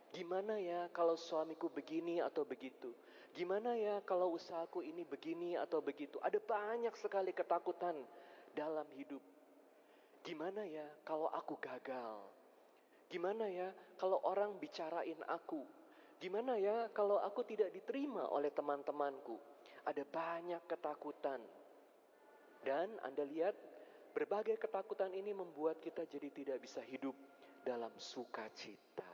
[0.09, 2.89] Gimana ya kalau suamiku begini atau begitu?
[3.33, 6.17] Gimana ya kalau usahaku ini begini atau begitu?
[6.25, 7.93] Ada banyak sekali ketakutan
[8.57, 9.21] dalam hidup.
[10.25, 12.25] Gimana ya kalau aku gagal?
[13.09, 15.65] Gimana ya kalau orang bicarain aku?
[16.19, 19.37] Gimana ya kalau aku tidak diterima oleh teman-temanku?
[19.87, 21.41] Ada banyak ketakutan.
[22.61, 23.55] Dan Anda lihat
[24.13, 27.15] berbagai ketakutan ini membuat kita jadi tidak bisa hidup
[27.63, 29.08] dalam sukacita.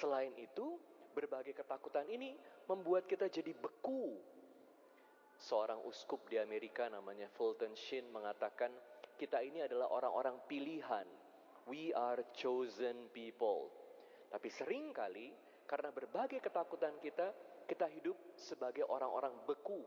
[0.00, 0.80] Selain itu,
[1.12, 2.32] berbagai ketakutan ini
[2.64, 4.16] membuat kita jadi beku.
[5.36, 8.72] Seorang uskup di Amerika namanya Fulton Sheen mengatakan,
[9.20, 11.04] kita ini adalah orang-orang pilihan.
[11.68, 13.68] We are chosen people.
[14.32, 15.36] Tapi sering kali
[15.68, 17.36] karena berbagai ketakutan kita,
[17.68, 19.84] kita hidup sebagai orang-orang beku,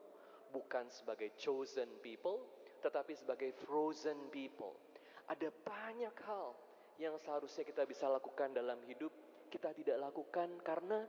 [0.54, 2.46] bukan sebagai chosen people,
[2.86, 4.78] tetapi sebagai frozen people.
[5.26, 6.54] Ada banyak hal
[7.02, 9.10] yang seharusnya kita bisa lakukan dalam hidup
[9.54, 11.06] kita tidak lakukan karena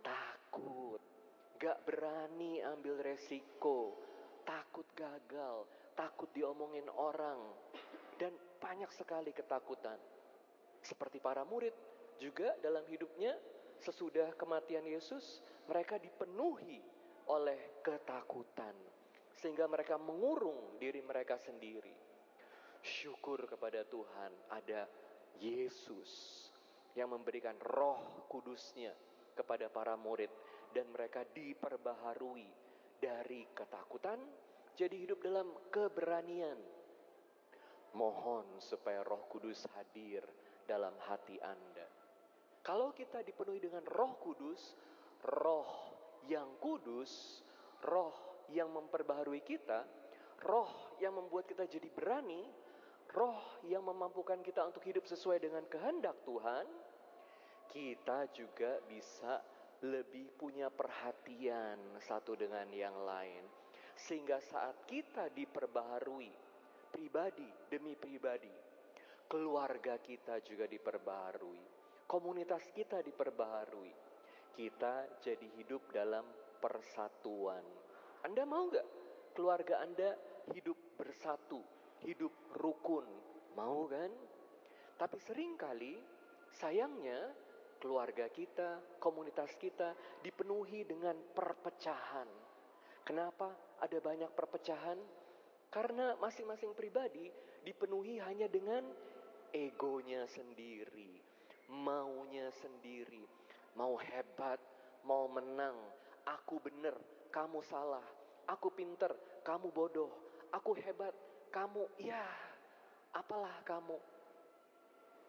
[0.00, 0.96] takut.
[1.60, 4.00] Gak berani ambil resiko.
[4.48, 5.68] Takut gagal.
[5.92, 7.44] Takut diomongin orang.
[8.16, 10.00] Dan banyak sekali ketakutan.
[10.80, 11.76] Seperti para murid
[12.16, 13.36] juga dalam hidupnya
[13.84, 16.80] sesudah kematian Yesus mereka dipenuhi
[17.28, 18.72] oleh ketakutan.
[19.36, 21.92] Sehingga mereka mengurung diri mereka sendiri.
[22.80, 24.88] Syukur kepada Tuhan ada
[25.40, 26.43] Yesus
[26.94, 28.94] yang memberikan roh kudusnya
[29.34, 30.30] kepada para murid
[30.70, 32.46] dan mereka diperbaharui
[32.98, 34.18] dari ketakutan
[34.74, 36.58] jadi hidup dalam keberanian.
[37.94, 40.26] Mohon supaya roh kudus hadir
[40.66, 41.86] dalam hati Anda.
[42.64, 44.74] Kalau kita dipenuhi dengan roh kudus,
[45.22, 45.94] roh
[46.26, 47.44] yang kudus,
[47.86, 48.16] roh
[48.50, 49.86] yang memperbaharui kita,
[50.42, 52.42] roh yang membuat kita jadi berani,
[53.14, 56.66] roh yang memampukan kita untuk hidup sesuai dengan kehendak Tuhan,
[57.68, 59.40] kita juga bisa
[59.84, 63.44] lebih punya perhatian satu dengan yang lain.
[63.94, 66.32] Sehingga saat kita diperbaharui,
[66.90, 68.50] pribadi demi pribadi,
[69.28, 71.62] keluarga kita juga diperbaharui,
[72.08, 73.92] komunitas kita diperbaharui,
[74.54, 76.24] kita jadi hidup dalam
[76.58, 77.62] persatuan.
[78.24, 78.86] Anda mau gak
[79.36, 80.16] keluarga Anda
[80.54, 81.60] hidup bersatu,
[82.06, 83.04] hidup rukun?
[83.58, 84.10] Mau kan?
[84.94, 85.98] Tapi sering kali
[86.54, 87.34] sayangnya
[87.84, 89.92] keluarga kita, komunitas kita
[90.24, 92.24] dipenuhi dengan perpecahan.
[93.04, 94.96] Kenapa ada banyak perpecahan?
[95.68, 97.28] Karena masing-masing pribadi
[97.60, 98.88] dipenuhi hanya dengan
[99.52, 101.20] egonya sendiri,
[101.68, 103.20] maunya sendiri,
[103.76, 104.56] mau hebat,
[105.04, 105.76] mau menang,
[106.24, 106.96] aku benar,
[107.28, 108.04] kamu salah,
[108.48, 109.12] aku pinter,
[109.44, 110.08] kamu bodoh,
[110.56, 111.12] aku hebat,
[111.52, 112.24] kamu ya,
[113.12, 114.00] apalah kamu.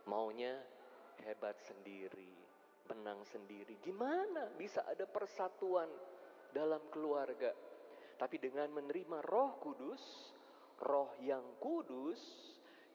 [0.08, 0.56] Maunya
[1.26, 2.45] hebat sendiri,
[2.90, 3.78] menang sendiri.
[3.82, 5.90] Gimana bisa ada persatuan
[6.54, 7.52] dalam keluarga?
[8.16, 10.04] Tapi dengan menerima Roh Kudus,
[10.80, 12.20] Roh yang kudus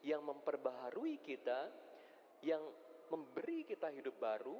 [0.01, 1.69] yang memperbaharui kita,
[2.41, 2.61] yang
[3.13, 4.57] memberi kita hidup baru,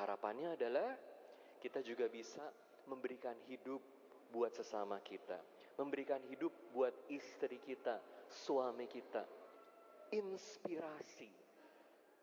[0.00, 0.96] harapannya adalah
[1.60, 2.44] kita juga bisa
[2.88, 3.80] memberikan hidup
[4.32, 5.36] buat sesama kita,
[5.76, 9.24] memberikan hidup buat istri kita, suami kita,
[10.12, 11.45] inspirasi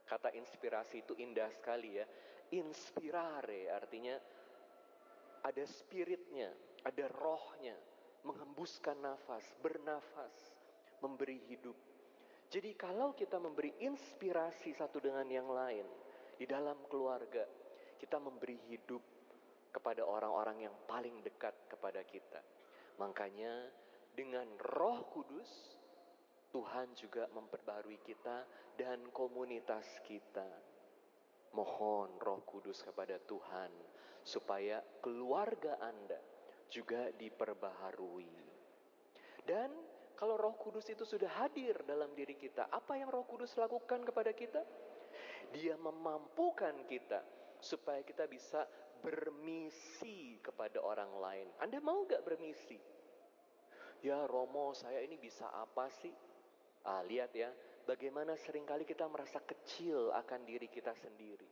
[0.04, 2.06] Kata inspirasi itu indah sekali ya.
[2.54, 4.14] Inspirare artinya
[5.44, 6.54] ada spiritnya,
[6.86, 7.76] ada rohnya,
[8.24, 10.36] menghembuskan nafas, bernafas,
[11.04, 11.76] memberi hidup.
[12.48, 15.84] Jadi kalau kita memberi inspirasi satu dengan yang lain
[16.38, 17.44] di dalam keluarga,
[17.98, 19.02] kita memberi hidup
[19.74, 22.40] kepada orang-orang yang paling dekat kepada kita.
[23.02, 23.68] Makanya
[24.14, 25.50] dengan Roh Kudus
[26.54, 28.46] Tuhan juga memperbarui kita
[28.78, 30.46] dan komunitas kita.
[31.58, 33.74] Mohon Roh Kudus kepada Tuhan
[34.22, 36.22] supaya keluarga Anda
[36.70, 38.38] juga diperbaharui.
[39.42, 39.74] Dan
[40.14, 44.30] kalau Roh Kudus itu sudah hadir dalam diri kita, apa yang Roh Kudus lakukan kepada
[44.30, 44.62] kita?
[45.54, 47.22] Dia memampukan kita
[47.62, 48.66] supaya kita bisa
[49.02, 51.48] bermisi kepada orang lain.
[51.60, 52.78] Anda mau gak bermisi?
[54.04, 56.12] Ya Romo, saya ini bisa apa sih?
[56.84, 57.48] Ah, lihat ya,
[57.88, 61.48] bagaimana sering kali kita merasa kecil akan diri kita sendiri.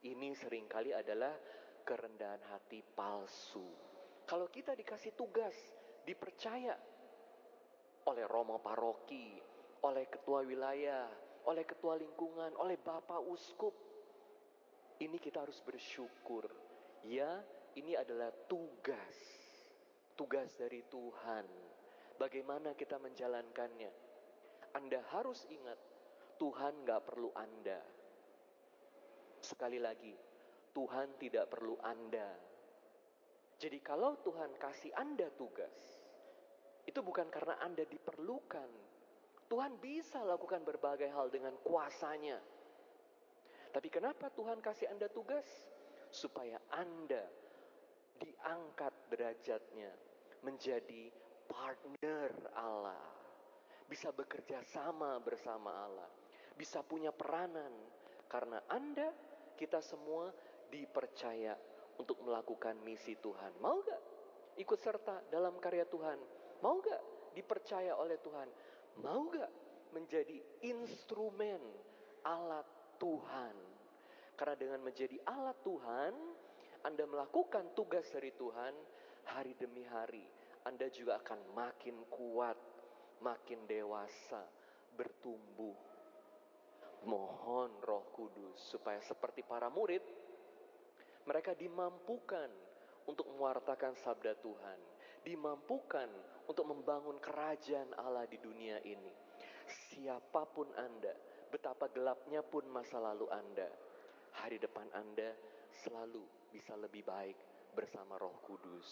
[0.00, 1.36] Ini sering kali adalah
[1.84, 3.68] kerendahan hati palsu.
[4.24, 5.52] Kalau kita dikasih tugas,
[6.08, 6.72] dipercaya
[8.08, 9.36] oleh romo paroki,
[9.84, 11.04] oleh ketua wilayah,
[11.44, 13.76] oleh ketua lingkungan, oleh bapak uskup,
[15.00, 16.48] ini kita harus bersyukur.
[17.04, 17.40] Ya,
[17.76, 19.16] ini adalah tugas.
[20.16, 21.44] Tugas dari Tuhan.
[22.20, 24.09] Bagaimana kita menjalankannya?
[24.74, 25.78] Anda harus ingat,
[26.38, 27.80] Tuhan gak perlu Anda.
[29.40, 30.14] Sekali lagi,
[30.70, 32.30] Tuhan tidak perlu Anda.
[33.60, 36.00] Jadi kalau Tuhan kasih Anda tugas,
[36.88, 38.70] itu bukan karena Anda diperlukan.
[39.50, 42.38] Tuhan bisa lakukan berbagai hal dengan kuasanya.
[43.70, 45.46] Tapi kenapa Tuhan kasih Anda tugas?
[46.10, 47.22] Supaya Anda
[48.18, 49.90] diangkat derajatnya
[50.42, 51.12] menjadi
[51.50, 53.19] partner Allah.
[53.90, 56.06] Bisa bekerja sama bersama Allah.
[56.54, 57.74] Bisa punya peranan.
[58.30, 59.10] Karena Anda,
[59.58, 60.30] kita semua
[60.70, 61.58] dipercaya
[61.98, 63.58] untuk melakukan misi Tuhan.
[63.58, 64.02] Mau gak
[64.62, 66.16] ikut serta dalam karya Tuhan?
[66.62, 68.48] Mau gak dipercaya oleh Tuhan?
[69.02, 69.50] Mau gak
[69.90, 71.58] menjadi instrumen
[72.22, 72.64] alat
[73.02, 73.56] Tuhan?
[74.38, 76.14] Karena dengan menjadi alat Tuhan,
[76.86, 78.72] Anda melakukan tugas dari Tuhan
[79.28, 80.24] hari demi hari.
[80.64, 82.56] Anda juga akan makin kuat,
[83.20, 84.42] makin dewasa,
[84.96, 85.76] bertumbuh.
[87.00, 90.04] Mohon Roh Kudus supaya seperti para murid,
[91.24, 92.52] mereka dimampukan
[93.08, 94.78] untuk mewartakan sabda Tuhan,
[95.24, 96.08] dimampukan
[96.44, 99.12] untuk membangun kerajaan Allah di dunia ini.
[99.70, 101.16] Siapa pun Anda,
[101.48, 103.68] betapa gelapnya pun masa lalu Anda,
[104.44, 105.32] hari depan Anda
[105.80, 107.38] selalu bisa lebih baik
[107.72, 108.88] bersama Roh Kudus.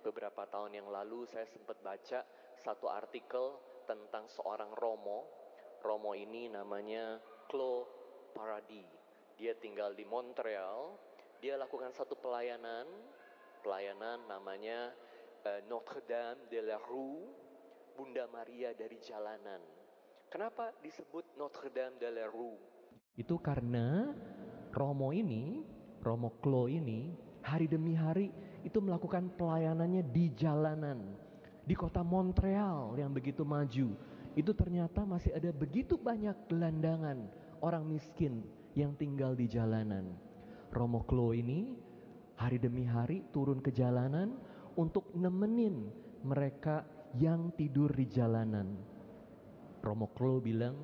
[0.00, 2.22] Beberapa tahun yang lalu saya sempat baca
[2.66, 3.54] satu artikel
[3.86, 5.22] tentang seorang Romo.
[5.86, 7.86] Romo ini namanya Klo
[8.34, 8.90] Paradis.
[9.38, 10.98] Dia tinggal di Montreal.
[11.38, 12.90] Dia lakukan satu pelayanan,
[13.62, 14.90] pelayanan namanya
[15.46, 17.22] uh, Notre Dame de la Rue,
[17.94, 19.62] Bunda Maria dari jalanan.
[20.26, 22.58] Kenapa disebut Notre Dame de la Rue?
[23.14, 24.10] Itu karena
[24.74, 25.62] Romo ini,
[26.02, 27.14] Romo Klo ini,
[27.46, 28.34] hari demi hari
[28.66, 31.25] itu melakukan pelayanannya di jalanan.
[31.66, 33.98] Di kota Montreal yang begitu maju.
[34.38, 37.26] Itu ternyata masih ada begitu banyak gelandangan
[37.58, 38.46] orang miskin
[38.78, 40.14] yang tinggal di jalanan.
[40.70, 41.74] Romo Klo ini
[42.38, 44.38] hari demi hari turun ke jalanan
[44.76, 45.88] untuk nemenin
[46.22, 46.84] mereka
[47.16, 48.76] yang tidur di jalanan.
[49.80, 50.76] Romo Klo bilang,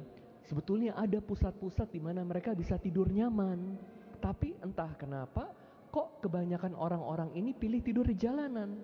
[0.49, 3.77] sebetulnya ada pusat-pusat di mana mereka bisa tidur nyaman.
[4.23, 5.51] Tapi entah kenapa
[5.93, 8.81] kok kebanyakan orang-orang ini pilih tidur di jalanan?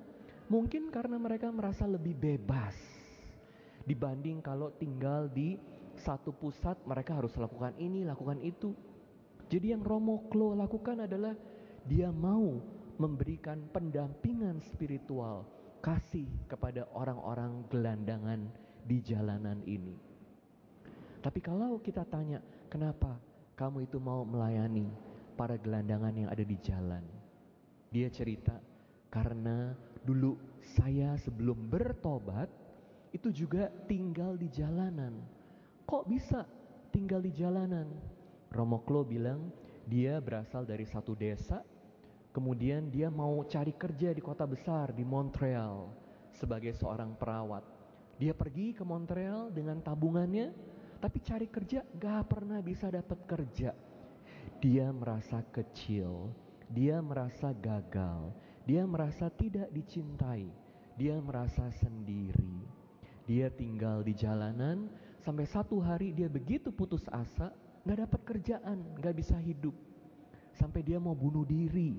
[0.48, 2.76] Mungkin karena mereka merasa lebih bebas
[3.84, 5.60] dibanding kalau tinggal di
[5.96, 8.72] satu pusat mereka harus lakukan ini, lakukan itu.
[9.48, 11.36] Jadi yang Romo Klo lakukan adalah
[11.84, 12.60] dia mau
[13.00, 15.48] memberikan pendampingan spiritual,
[15.80, 18.48] kasih kepada orang-orang gelandangan
[18.84, 19.96] di jalanan ini.
[21.24, 23.16] Tapi kalau kita tanya, kenapa
[23.56, 25.08] kamu itu mau melayani?
[25.38, 27.06] para gelandangan yang ada di jalan.
[27.94, 28.58] Dia cerita,
[29.06, 29.70] karena
[30.08, 32.48] dulu saya sebelum bertobat
[33.12, 35.12] itu juga tinggal di jalanan.
[35.84, 36.48] Kok bisa
[36.88, 37.92] tinggal di jalanan?
[38.48, 39.52] Romo Klo bilang
[39.84, 41.60] dia berasal dari satu desa,
[42.32, 45.92] kemudian dia mau cari kerja di kota besar di Montreal
[46.32, 47.64] sebagai seorang perawat.
[48.16, 50.52] Dia pergi ke Montreal dengan tabungannya,
[50.98, 53.70] tapi cari kerja gak pernah bisa dapat kerja
[54.58, 56.34] dia merasa kecil,
[56.66, 58.34] dia merasa gagal,
[58.68, 60.44] dia merasa tidak dicintai,
[61.00, 62.68] dia merasa sendiri.
[63.24, 64.92] Dia tinggal di jalanan
[65.24, 67.48] sampai satu hari dia begitu putus asa,
[67.88, 69.72] nggak dapat kerjaan, nggak bisa hidup.
[70.52, 71.96] Sampai dia mau bunuh diri.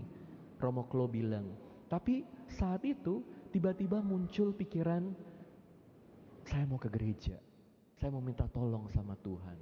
[0.61, 1.49] Romo Klo bilang.
[1.89, 5.09] Tapi saat itu tiba-tiba muncul pikiran,
[6.45, 7.41] saya mau ke gereja.
[7.97, 9.57] Saya mau minta tolong sama Tuhan.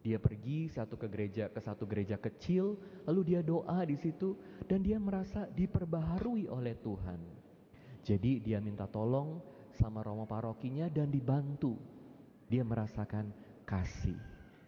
[0.00, 4.32] Dia pergi satu ke gereja ke satu gereja kecil, lalu dia doa di situ
[4.64, 7.20] dan dia merasa diperbaharui oleh Tuhan.
[8.00, 9.44] Jadi dia minta tolong
[9.76, 11.76] sama romo parokinya dan dibantu.
[12.48, 13.28] Dia merasakan
[13.68, 14.16] kasih.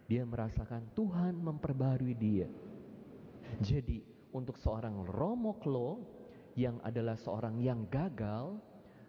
[0.05, 2.49] Dia merasakan Tuhan memperbaharui dia.
[3.65, 4.05] Jadi
[4.37, 6.01] untuk seorang romo klo
[6.57, 8.61] yang adalah seorang yang gagal,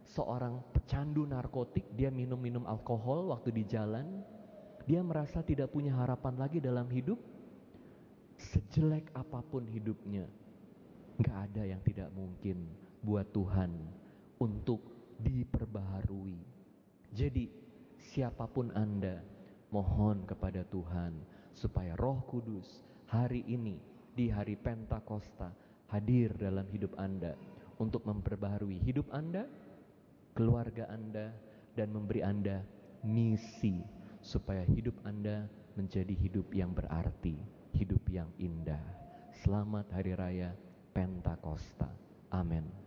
[0.07, 4.23] seorang pecandu narkotik, dia minum-minum alkohol waktu di jalan,
[4.83, 7.19] dia merasa tidak punya harapan lagi dalam hidup.
[8.35, 10.27] Sejelek apa pun hidupnya,
[11.15, 12.67] nggak ada yang tidak mungkin
[12.99, 13.71] buat Tuhan
[14.41, 14.83] untuk
[15.23, 16.39] diperbaharui.
[17.15, 17.47] Jadi,
[18.11, 19.23] siapa pun Anda,
[19.71, 21.15] mohon kepada Tuhan
[21.55, 23.79] supaya Roh Kudus hari ini
[24.13, 25.49] di hari Pentakosta
[25.89, 27.33] hadir dalam hidup Anda
[27.79, 29.49] untuk memperbaharui hidup Anda,
[30.37, 31.33] keluarga Anda,
[31.73, 32.61] dan memberi Anda
[33.05, 37.35] misi supaya hidup Anda menjadi hidup yang berarti,
[37.75, 38.79] hidup yang indah.
[39.43, 40.55] Selamat Hari Raya
[40.95, 41.91] Pentakosta.
[42.31, 42.82] Amin.